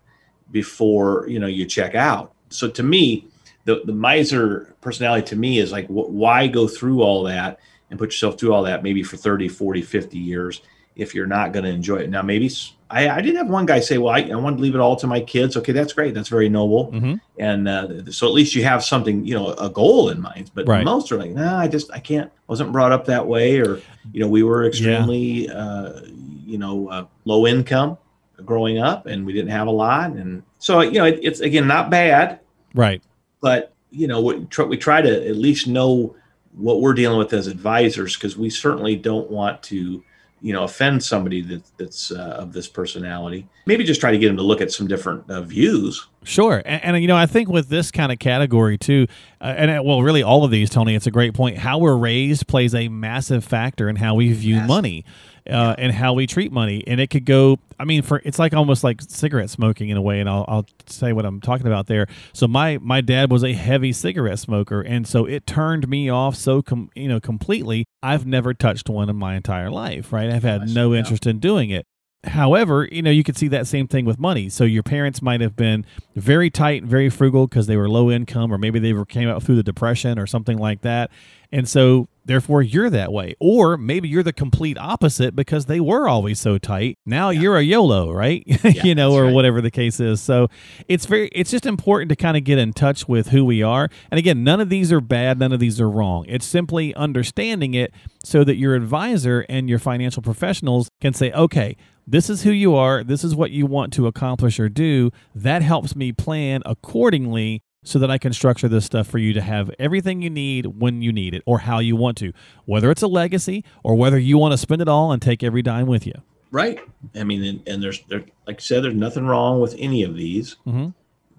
before 0.52 1.26
you 1.28 1.38
know 1.38 1.46
you 1.46 1.64
check 1.64 1.94
out? 1.94 2.32
So 2.50 2.70
to 2.70 2.82
me 2.82 3.26
the 3.64 3.82
the 3.84 3.92
miser 3.92 4.74
personality 4.80 5.26
to 5.28 5.36
me 5.36 5.58
is 5.58 5.72
like 5.72 5.86
wh- 5.86 6.10
why 6.10 6.46
go 6.46 6.68
through 6.68 7.02
all 7.02 7.24
that 7.24 7.58
and 7.90 7.98
put 7.98 8.08
yourself 8.08 8.38
through 8.38 8.52
all 8.52 8.62
that 8.64 8.82
maybe 8.82 9.02
for 9.02 9.16
30 9.16 9.48
40 9.48 9.82
50 9.82 10.18
years 10.18 10.62
if 10.94 11.14
you're 11.14 11.26
not 11.26 11.52
going 11.52 11.64
to 11.64 11.70
enjoy 11.70 11.96
it? 11.96 12.10
Now 12.10 12.22
maybe 12.22 12.50
I, 12.88 13.08
I 13.08 13.20
did 13.20 13.34
have 13.36 13.48
one 13.48 13.66
guy 13.66 13.80
say 13.80 13.98
well 13.98 14.14
I, 14.14 14.20
I 14.20 14.34
want 14.36 14.56
to 14.58 14.62
leave 14.62 14.74
it 14.74 14.80
all 14.80 14.96
to 14.96 15.06
my 15.06 15.20
kids. 15.20 15.56
Okay 15.56 15.72
that's 15.72 15.92
great. 15.92 16.14
That's 16.14 16.28
very 16.28 16.48
noble. 16.48 16.90
Hmm 16.90 17.14
and 17.38 17.68
uh, 17.68 18.10
so 18.10 18.26
at 18.26 18.32
least 18.32 18.54
you 18.54 18.64
have 18.64 18.82
something 18.82 19.26
you 19.26 19.34
know 19.34 19.48
a 19.54 19.68
goal 19.68 20.08
in 20.08 20.20
mind. 20.20 20.50
But 20.54 20.66
Right. 20.66 20.84
most 20.84 21.12
are 21.12 21.18
like 21.18 21.32
no 21.32 21.54
i 21.56 21.68
just 21.68 21.92
i 21.92 21.98
can't 21.98 22.30
I 22.30 22.42
wasn't 22.48 22.72
brought 22.72 22.92
up 22.92 23.04
that 23.06 23.26
way 23.26 23.58
or 23.60 23.80
you 24.12 24.20
know 24.20 24.28
we 24.28 24.42
were 24.42 24.66
extremely 24.66 25.50
uh, 25.50 26.00
you 26.46 26.58
know 26.58 26.88
uh, 26.88 27.06
low 27.24 27.46
income 27.46 27.98
growing 28.44 28.78
up 28.78 29.06
and 29.06 29.24
we 29.26 29.32
didn't 29.32 29.50
have 29.50 29.66
a 29.66 29.70
lot. 29.70 30.10
And 30.10 30.42
so 30.58 30.80
you 30.80 30.98
know 30.98 31.06
it, 31.06 31.18
it's 31.22 31.40
again 31.40 31.66
not 31.66 31.90
bad. 31.90 32.40
Right. 32.74 33.02
But 33.40 33.72
you 33.90 34.06
know 34.06 34.20
we 34.20 34.44
try, 34.46 34.64
we 34.64 34.76
try 34.76 35.02
to 35.02 35.28
at 35.28 35.36
least 35.36 35.66
know 35.66 36.14
what 36.52 36.80
we're 36.80 36.94
dealing 36.94 37.18
with 37.18 37.32
as 37.32 37.48
advisors 37.48 38.14
because 38.16 38.36
we 38.36 38.48
certainly 38.48 38.96
don't 38.96 39.30
want 39.30 39.62
to 39.64 40.02
you 40.40 40.52
know 40.52 40.64
offend 40.64 41.02
somebody 41.02 41.40
that, 41.42 41.62
that's 41.78 42.10
uh, 42.10 42.36
of 42.38 42.52
this 42.52 42.68
personality. 42.68 43.46
Maybe 43.66 43.84
just 43.84 44.00
try 44.00 44.10
to 44.10 44.18
get 44.18 44.28
them 44.28 44.36
to 44.36 44.42
look 44.42 44.60
at 44.60 44.70
some 44.70 44.86
different 44.86 45.28
uh, 45.30 45.42
views 45.42 46.06
Sure, 46.26 46.60
and, 46.64 46.84
and 46.84 47.00
you 47.02 47.06
know, 47.08 47.16
I 47.16 47.26
think 47.26 47.48
with 47.48 47.68
this 47.68 47.90
kind 47.90 48.10
of 48.10 48.18
category 48.18 48.76
too, 48.76 49.06
uh, 49.40 49.54
and 49.56 49.70
uh, 49.70 49.82
well, 49.84 50.02
really 50.02 50.22
all 50.22 50.44
of 50.44 50.50
these, 50.50 50.68
Tony, 50.68 50.94
it's 50.94 51.06
a 51.06 51.10
great 51.10 51.34
point. 51.34 51.58
How 51.58 51.78
we're 51.78 51.96
raised 51.96 52.46
plays 52.48 52.74
a 52.74 52.88
massive 52.88 53.44
factor 53.44 53.88
in 53.88 53.96
how 53.96 54.16
we 54.16 54.32
view 54.32 54.56
Massive. 54.56 54.68
money, 54.68 55.04
uh, 55.48 55.76
and 55.78 55.92
how 55.92 56.14
we 56.14 56.26
treat 56.26 56.50
money. 56.50 56.82
And 56.86 57.00
it 57.00 57.10
could 57.10 57.24
go. 57.24 57.58
I 57.78 57.84
mean, 57.84 58.02
for 58.02 58.20
it's 58.24 58.38
like 58.40 58.54
almost 58.54 58.82
like 58.82 59.00
cigarette 59.02 59.50
smoking 59.50 59.88
in 59.90 59.96
a 59.96 60.02
way. 60.02 60.18
And 60.18 60.28
I'll, 60.28 60.44
I'll 60.48 60.66
say 60.86 61.12
what 61.12 61.24
I'm 61.24 61.40
talking 61.40 61.68
about 61.68 61.86
there. 61.86 62.08
So 62.32 62.48
my 62.48 62.78
my 62.82 63.00
dad 63.00 63.30
was 63.30 63.44
a 63.44 63.52
heavy 63.52 63.92
cigarette 63.92 64.40
smoker, 64.40 64.80
and 64.80 65.06
so 65.06 65.26
it 65.26 65.46
turned 65.46 65.86
me 65.88 66.08
off 66.08 66.34
so 66.34 66.60
com- 66.60 66.90
you 66.96 67.06
know 67.06 67.20
completely. 67.20 67.84
I've 68.02 68.26
never 68.26 68.52
touched 68.52 68.88
one 68.88 69.08
in 69.08 69.14
my 69.16 69.36
entire 69.36 69.70
life. 69.70 70.12
Right, 70.12 70.28
I've 70.30 70.42
had 70.42 70.68
no 70.70 70.92
Yeah. 70.92 70.98
interest 71.00 71.24
in 71.26 71.38
doing 71.38 71.70
it. 71.70 71.86
However, 72.26 72.88
you 72.90 73.02
know, 73.02 73.10
you 73.10 73.22
could 73.22 73.36
see 73.36 73.48
that 73.48 73.66
same 73.66 73.86
thing 73.86 74.04
with 74.04 74.18
money. 74.18 74.48
So 74.48 74.64
your 74.64 74.82
parents 74.82 75.22
might 75.22 75.40
have 75.40 75.56
been 75.56 75.86
very 76.14 76.50
tight, 76.50 76.82
and 76.82 76.90
very 76.90 77.08
frugal 77.08 77.46
because 77.46 77.66
they 77.66 77.76
were 77.76 77.88
low 77.88 78.10
income, 78.10 78.52
or 78.52 78.58
maybe 78.58 78.78
they 78.78 78.92
were 78.92 79.04
came 79.04 79.28
out 79.28 79.42
through 79.42 79.56
the 79.56 79.62
depression 79.62 80.18
or 80.18 80.26
something 80.26 80.58
like 80.58 80.82
that. 80.82 81.10
And 81.52 81.68
so 81.68 82.08
therefore 82.24 82.62
you're 82.62 82.90
that 82.90 83.12
way. 83.12 83.34
Or 83.40 83.76
maybe 83.76 84.08
you're 84.08 84.22
the 84.22 84.32
complete 84.32 84.76
opposite 84.78 85.34
because 85.34 85.66
they 85.66 85.80
were 85.80 86.08
always 86.08 86.40
so 86.40 86.58
tight. 86.58 86.98
Now 87.06 87.30
yeah. 87.30 87.40
you're 87.40 87.56
a 87.56 87.62
yolo 87.62 88.12
right? 88.12 88.44
Yeah, 88.66 88.82
you 88.82 88.94
know 88.94 89.12
or 89.12 89.24
right. 89.24 89.32
whatever 89.32 89.60
the 89.60 89.70
case 89.70 90.00
is. 90.00 90.20
So 90.20 90.48
it's 90.88 91.06
very 91.06 91.28
it's 91.28 91.50
just 91.50 91.66
important 91.66 92.08
to 92.08 92.16
kind 92.16 92.36
of 92.36 92.42
get 92.42 92.58
in 92.58 92.72
touch 92.72 93.06
with 93.06 93.28
who 93.28 93.44
we 93.44 93.62
are. 93.62 93.88
And 94.10 94.18
again 94.18 94.42
none 94.42 94.60
of 94.60 94.68
these 94.68 94.90
are 94.92 95.00
bad 95.00 95.38
none 95.38 95.52
of 95.52 95.60
these 95.60 95.80
are 95.80 95.88
wrong. 95.88 96.24
It's 96.28 96.46
simply 96.46 96.94
understanding 96.94 97.74
it 97.74 97.92
so 98.24 98.42
that 98.44 98.56
your 98.56 98.74
advisor 98.74 99.46
and 99.48 99.68
your 99.68 99.78
financial 99.78 100.22
professionals 100.22 100.88
can 101.00 101.14
say 101.14 101.30
okay 101.32 101.76
this 102.06 102.30
is 102.30 102.42
who 102.42 102.52
you 102.52 102.76
are. 102.76 103.02
This 103.02 103.24
is 103.24 103.34
what 103.34 103.50
you 103.50 103.66
want 103.66 103.92
to 103.94 104.06
accomplish 104.06 104.60
or 104.60 104.68
do. 104.68 105.10
That 105.34 105.62
helps 105.62 105.96
me 105.96 106.12
plan 106.12 106.62
accordingly 106.64 107.62
so 107.86 108.00
that 108.00 108.10
I 108.10 108.18
can 108.18 108.32
structure 108.32 108.68
this 108.68 108.84
stuff 108.84 109.06
for 109.06 109.18
you 109.18 109.32
to 109.32 109.40
have 109.40 109.70
everything 109.78 110.20
you 110.20 110.28
need 110.28 110.66
when 110.66 111.02
you 111.02 111.12
need 111.12 111.34
it 111.34 111.42
or 111.46 111.60
how 111.60 111.78
you 111.78 111.94
want 111.94 112.18
to, 112.18 112.32
whether 112.64 112.90
it's 112.90 113.02
a 113.02 113.06
legacy 113.06 113.64
or 113.84 113.94
whether 113.94 114.18
you 114.18 114.38
want 114.38 114.52
to 114.52 114.58
spend 114.58 114.82
it 114.82 114.88
all 114.88 115.12
and 115.12 115.22
take 115.22 115.44
every 115.44 115.62
dime 115.62 115.86
with 115.86 116.04
you. 116.04 116.14
Right. 116.50 116.80
I 117.14 117.22
mean, 117.22 117.44
and, 117.44 117.68
and 117.68 117.80
there's, 117.80 118.02
there, 118.08 118.24
like 118.44 118.56
I 118.56 118.60
said, 118.60 118.82
there's 118.82 118.94
nothing 118.94 119.24
wrong 119.24 119.60
with 119.60 119.76
any 119.78 120.02
of 120.02 120.16
these, 120.16 120.56
mm-hmm. 120.66 120.88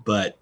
but 0.05 0.37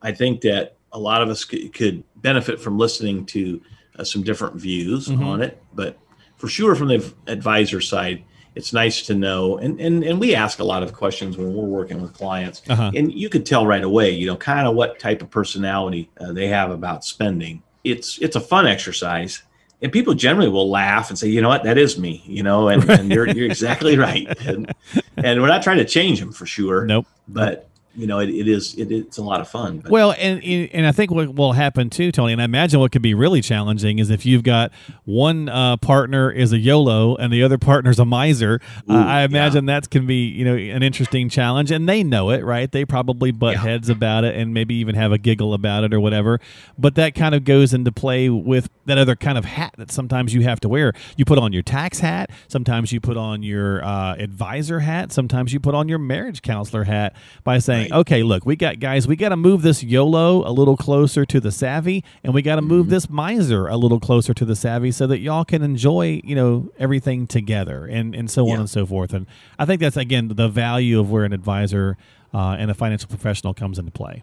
I 0.00 0.12
think 0.12 0.40
that 0.40 0.76
a 0.90 0.98
lot 0.98 1.20
of 1.20 1.28
us 1.28 1.44
could, 1.44 1.74
could 1.74 2.02
benefit 2.16 2.58
from 2.58 2.78
listening 2.78 3.26
to 3.26 3.60
uh, 3.98 4.04
some 4.04 4.22
different 4.22 4.56
views 4.56 5.08
mm-hmm. 5.08 5.22
on 5.22 5.42
it. 5.42 5.62
But 5.74 5.98
for 6.36 6.48
sure, 6.48 6.74
from 6.74 6.88
the 6.88 7.12
advisor 7.26 7.82
side, 7.82 8.24
it's 8.54 8.72
nice 8.72 9.02
to 9.06 9.14
know. 9.14 9.58
And, 9.58 9.80
and 9.80 10.04
and 10.04 10.20
we 10.20 10.34
ask 10.34 10.58
a 10.58 10.64
lot 10.64 10.82
of 10.82 10.92
questions 10.92 11.36
when 11.36 11.54
we're 11.54 11.64
working 11.64 12.00
with 12.02 12.12
clients. 12.12 12.62
Uh-huh. 12.68 12.90
and 12.94 13.12
you 13.12 13.28
could 13.28 13.46
tell 13.46 13.66
right 13.66 13.82
away 13.82 14.10
you 14.10 14.26
know 14.26 14.36
kind 14.36 14.66
of 14.66 14.74
what 14.74 14.98
type 14.98 15.22
of 15.22 15.30
personality 15.30 16.10
uh, 16.20 16.32
they 16.32 16.48
have 16.48 16.70
about 16.70 17.04
spending. 17.04 17.62
It's 17.84 18.18
it's 18.18 18.36
a 18.36 18.40
fun 18.40 18.66
exercise 18.66 19.42
and 19.80 19.90
people 19.90 20.14
generally 20.14 20.48
will 20.48 20.70
laugh 20.70 21.10
and 21.10 21.18
say 21.18 21.28
you 21.28 21.40
know 21.40 21.48
what? 21.48 21.64
That 21.64 21.78
is 21.78 21.98
me 21.98 22.22
you 22.26 22.42
know 22.42 22.68
and, 22.68 22.88
and 22.88 23.10
you're, 23.10 23.28
you're 23.28 23.46
exactly 23.50 23.96
right. 23.96 24.26
And, 24.46 24.72
and 25.16 25.40
we're 25.40 25.48
not 25.48 25.62
trying 25.62 25.78
to 25.78 25.84
change 25.84 26.20
them 26.20 26.32
for 26.32 26.46
sure. 26.46 26.84
Nope. 26.86 27.06
But 27.28 27.68
you 27.94 28.06
know, 28.06 28.20
it, 28.20 28.30
it 28.30 28.48
is 28.48 28.74
it, 28.74 28.90
it's 28.90 29.18
a 29.18 29.22
lot 29.22 29.40
of 29.40 29.48
fun. 29.48 29.78
But. 29.78 29.90
Well, 29.90 30.14
and 30.18 30.42
and 30.42 30.86
I 30.86 30.92
think 30.92 31.10
what 31.10 31.34
will 31.34 31.52
happen 31.52 31.90
too, 31.90 32.10
Tony, 32.10 32.32
and 32.32 32.40
I 32.40 32.44
imagine 32.44 32.80
what 32.80 32.92
could 32.92 33.02
be 33.02 33.14
really 33.14 33.42
challenging 33.42 33.98
is 33.98 34.10
if 34.10 34.24
you've 34.24 34.42
got 34.42 34.72
one 35.04 35.48
uh, 35.48 35.76
partner 35.76 36.30
is 36.30 36.52
a 36.52 36.58
YOLO 36.58 37.16
and 37.16 37.32
the 37.32 37.42
other 37.42 37.58
partner's 37.58 37.98
a 37.98 38.04
miser. 38.04 38.60
Ooh, 38.90 38.94
uh, 38.94 39.04
I 39.04 39.22
imagine 39.22 39.66
yeah. 39.66 39.80
that 39.80 39.90
can 39.90 40.06
be 40.06 40.26
you 40.26 40.44
know 40.44 40.54
an 40.54 40.82
interesting 40.82 41.28
challenge, 41.28 41.70
and 41.70 41.88
they 41.88 42.02
know 42.02 42.30
it, 42.30 42.44
right? 42.44 42.70
They 42.70 42.84
probably 42.84 43.30
butt 43.30 43.54
yeah. 43.54 43.62
heads 43.62 43.88
about 43.88 44.24
it 44.24 44.36
and 44.36 44.54
maybe 44.54 44.74
even 44.76 44.94
have 44.94 45.12
a 45.12 45.18
giggle 45.18 45.52
about 45.52 45.84
it 45.84 45.92
or 45.92 46.00
whatever. 46.00 46.40
But 46.78 46.94
that 46.94 47.14
kind 47.14 47.34
of 47.34 47.44
goes 47.44 47.74
into 47.74 47.92
play 47.92 48.28
with 48.30 48.70
that 48.86 48.98
other 48.98 49.16
kind 49.16 49.36
of 49.36 49.44
hat 49.44 49.74
that 49.76 49.90
sometimes 49.90 50.32
you 50.32 50.42
have 50.42 50.60
to 50.60 50.68
wear. 50.68 50.94
You 51.16 51.24
put 51.24 51.38
on 51.38 51.52
your 51.52 51.62
tax 51.62 52.00
hat, 52.00 52.30
sometimes 52.48 52.92
you 52.92 53.00
put 53.00 53.16
on 53.16 53.42
your 53.42 53.84
uh, 53.84 54.14
advisor 54.14 54.80
hat, 54.80 55.12
sometimes 55.12 55.52
you 55.52 55.60
put 55.60 55.74
on 55.74 55.88
your 55.88 55.98
marriage 55.98 56.42
counselor 56.42 56.84
hat 56.84 57.14
by 57.44 57.58
saying 57.58 57.81
saying, 57.82 57.92
okay, 57.92 58.22
look, 58.22 58.46
we 58.46 58.56
got 58.56 58.80
guys, 58.80 59.06
we 59.06 59.16
got 59.16 59.30
to 59.30 59.36
move 59.36 59.62
this 59.62 59.82
YOLO 59.82 60.48
a 60.48 60.52
little 60.52 60.76
closer 60.76 61.24
to 61.26 61.40
the 61.40 61.50
savvy, 61.50 62.04
and 62.24 62.34
we 62.34 62.42
got 62.42 62.56
to 62.56 62.62
move 62.62 62.84
mm-hmm. 62.84 62.90
this 62.90 63.10
miser 63.10 63.66
a 63.68 63.76
little 63.76 64.00
closer 64.00 64.34
to 64.34 64.44
the 64.44 64.56
savvy, 64.56 64.90
so 64.90 65.06
that 65.06 65.18
y'all 65.18 65.44
can 65.44 65.62
enjoy, 65.62 66.20
you 66.24 66.34
know, 66.34 66.70
everything 66.78 67.26
together, 67.26 67.86
and 67.86 68.14
and 68.14 68.30
so 68.30 68.46
yeah. 68.46 68.54
on 68.54 68.60
and 68.60 68.70
so 68.70 68.86
forth. 68.86 69.12
And 69.12 69.26
I 69.58 69.64
think 69.64 69.80
that's 69.80 69.96
again 69.96 70.28
the 70.28 70.48
value 70.48 71.00
of 71.00 71.10
where 71.10 71.24
an 71.24 71.32
advisor 71.32 71.96
uh, 72.34 72.56
and 72.58 72.70
a 72.70 72.74
financial 72.74 73.08
professional 73.08 73.54
comes 73.54 73.78
into 73.78 73.90
play. 73.90 74.22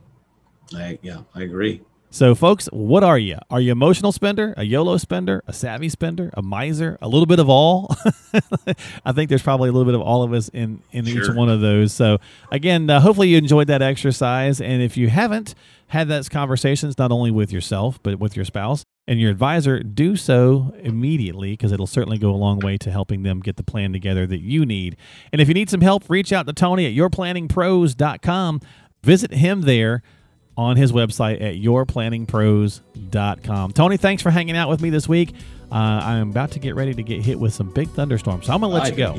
I, 0.75 0.99
yeah, 1.01 1.21
I 1.33 1.41
agree. 1.43 1.81
So, 2.11 2.33
folks, 2.33 2.65
what 2.71 3.03
are 3.03 3.19
you? 3.19 3.37
Are 3.51 3.61
you 3.61 3.71
emotional 3.71 4.11
spender, 4.11 4.55
a 4.57 4.63
YOLO 4.63 4.97
spender, 4.97 5.43
a 5.45 5.53
savvy 5.53 5.89
spender, 5.89 6.31
a 6.33 6.41
miser, 6.41 6.97
a 7.03 7.07
little 7.07 7.27
bit 7.27 7.37
of 7.37 7.49
all? 7.49 7.95
I 9.05 9.11
think 9.11 9.29
there's 9.29 9.43
probably 9.43 9.69
a 9.69 9.71
little 9.71 9.85
bit 9.85 9.93
of 9.93 10.01
all 10.01 10.23
of 10.23 10.33
us 10.33 10.49
in 10.49 10.81
in 10.91 11.05
sure. 11.05 11.23
each 11.23 11.35
one 11.35 11.49
of 11.49 11.61
those. 11.61 11.93
So, 11.93 12.17
again, 12.51 12.89
uh, 12.89 12.99
hopefully 12.99 13.29
you 13.29 13.37
enjoyed 13.37 13.67
that 13.67 13.83
exercise, 13.83 14.59
and 14.59 14.81
if 14.81 14.97
you 14.97 15.09
haven't 15.09 15.53
had 15.89 16.07
those 16.07 16.29
conversations 16.29 16.97
not 16.97 17.11
only 17.11 17.31
with 17.31 17.51
yourself 17.51 18.01
but 18.01 18.19
with 18.19 18.35
your 18.35 18.45
spouse 18.45 18.83
and 19.07 19.19
your 19.19 19.29
advisor, 19.29 19.79
do 19.83 20.15
so 20.15 20.73
immediately 20.81 21.51
because 21.51 21.71
it'll 21.71 21.87
certainly 21.87 22.17
go 22.17 22.31
a 22.31 22.37
long 22.37 22.57
way 22.59 22.75
to 22.77 22.89
helping 22.89 23.21
them 23.21 23.39
get 23.39 23.55
the 23.55 23.63
plan 23.63 23.93
together 23.93 24.25
that 24.25 24.41
you 24.41 24.65
need. 24.65 24.97
And 25.31 25.41
if 25.41 25.47
you 25.47 25.53
need 25.53 25.69
some 25.69 25.81
help, 25.81 26.09
reach 26.09 26.33
out 26.33 26.47
to 26.47 26.53
Tony 26.53 26.87
at 26.87 26.93
yourplanningpros.com. 26.93 28.61
Visit 29.03 29.33
him 29.33 29.61
there 29.61 30.01
on 30.59 30.75
his 30.75 30.91
website 30.91 31.41
at 31.41 31.55
yourplanningpros.com. 31.55 33.71
Tony, 33.71 33.95
thanks 33.95 34.21
for 34.21 34.29
hanging 34.29 34.57
out 34.57 34.67
with 34.67 34.81
me 34.81 34.89
this 34.89 35.07
week. 35.07 35.33
Uh, 35.71 35.75
I'm 35.75 36.31
about 36.31 36.51
to 36.51 36.59
get 36.59 36.75
ready 36.75 36.93
to 36.93 37.01
get 37.01 37.21
hit 37.21 37.39
with 37.39 37.53
some 37.53 37.71
big 37.71 37.87
thunderstorms, 37.91 38.47
so 38.47 38.53
I'm 38.53 38.59
going 38.59 38.73
to 38.73 38.77
let 38.77 38.91
you 38.91 38.97
go. 38.97 39.17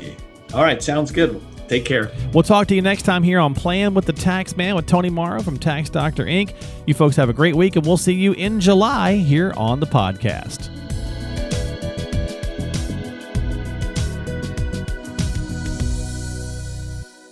All 0.53 0.63
right, 0.63 0.83
sounds 0.83 1.11
good. 1.11 1.41
Take 1.67 1.87
care. 1.87 2.13
We'll 2.35 2.43
talk 2.43 2.67
to 2.67 2.75
you 2.75 2.83
next 2.83 3.05
time 3.05 3.23
here 3.23 3.39
on 3.39 3.55
Plan 3.55 3.95
with 3.95 4.05
the 4.05 4.13
Tax 4.13 4.55
Man 4.55 4.75
with 4.75 4.85
Tony 4.87 5.09
Morrow 5.09 5.41
from 5.41 5.59
Tax 5.59 5.89
Doctor 5.89 6.27
Inc. 6.27 6.53
You 6.87 6.93
folks 6.93 7.17
have 7.17 7.31
a 7.31 7.33
great 7.33 7.57
week, 7.57 7.77
and 7.77 7.87
we'll 7.87 7.97
see 7.97 8.13
you 8.13 8.33
in 8.33 8.61
July 8.61 9.15
here 9.15 9.55
on 9.57 9.81
the 9.81 9.87
podcast. 9.87 10.69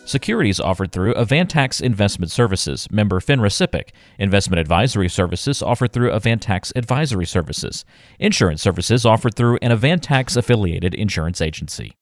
Securities 0.09 0.59
offered 0.59 0.91
through 0.91 1.13
Avantax 1.13 1.83
Investment 1.83 2.33
Services, 2.33 2.91
member 2.91 3.21
FINRA 3.21 3.51
SIPC. 3.51 3.91
Investment 4.19 4.59
advisory 4.59 5.07
services 5.07 5.63
offered 5.63 5.93
through 5.93 6.11
Avantax 6.11 6.73
Advisory 6.75 7.27
Services. 7.27 7.85
Insurance 8.19 8.63
services 8.63 9.05
offered 9.05 9.35
through 9.35 9.59
an 9.61 9.71
Avantax 9.71 10.35
affiliated 10.35 10.95
insurance 10.95 11.43
agency. 11.43 11.93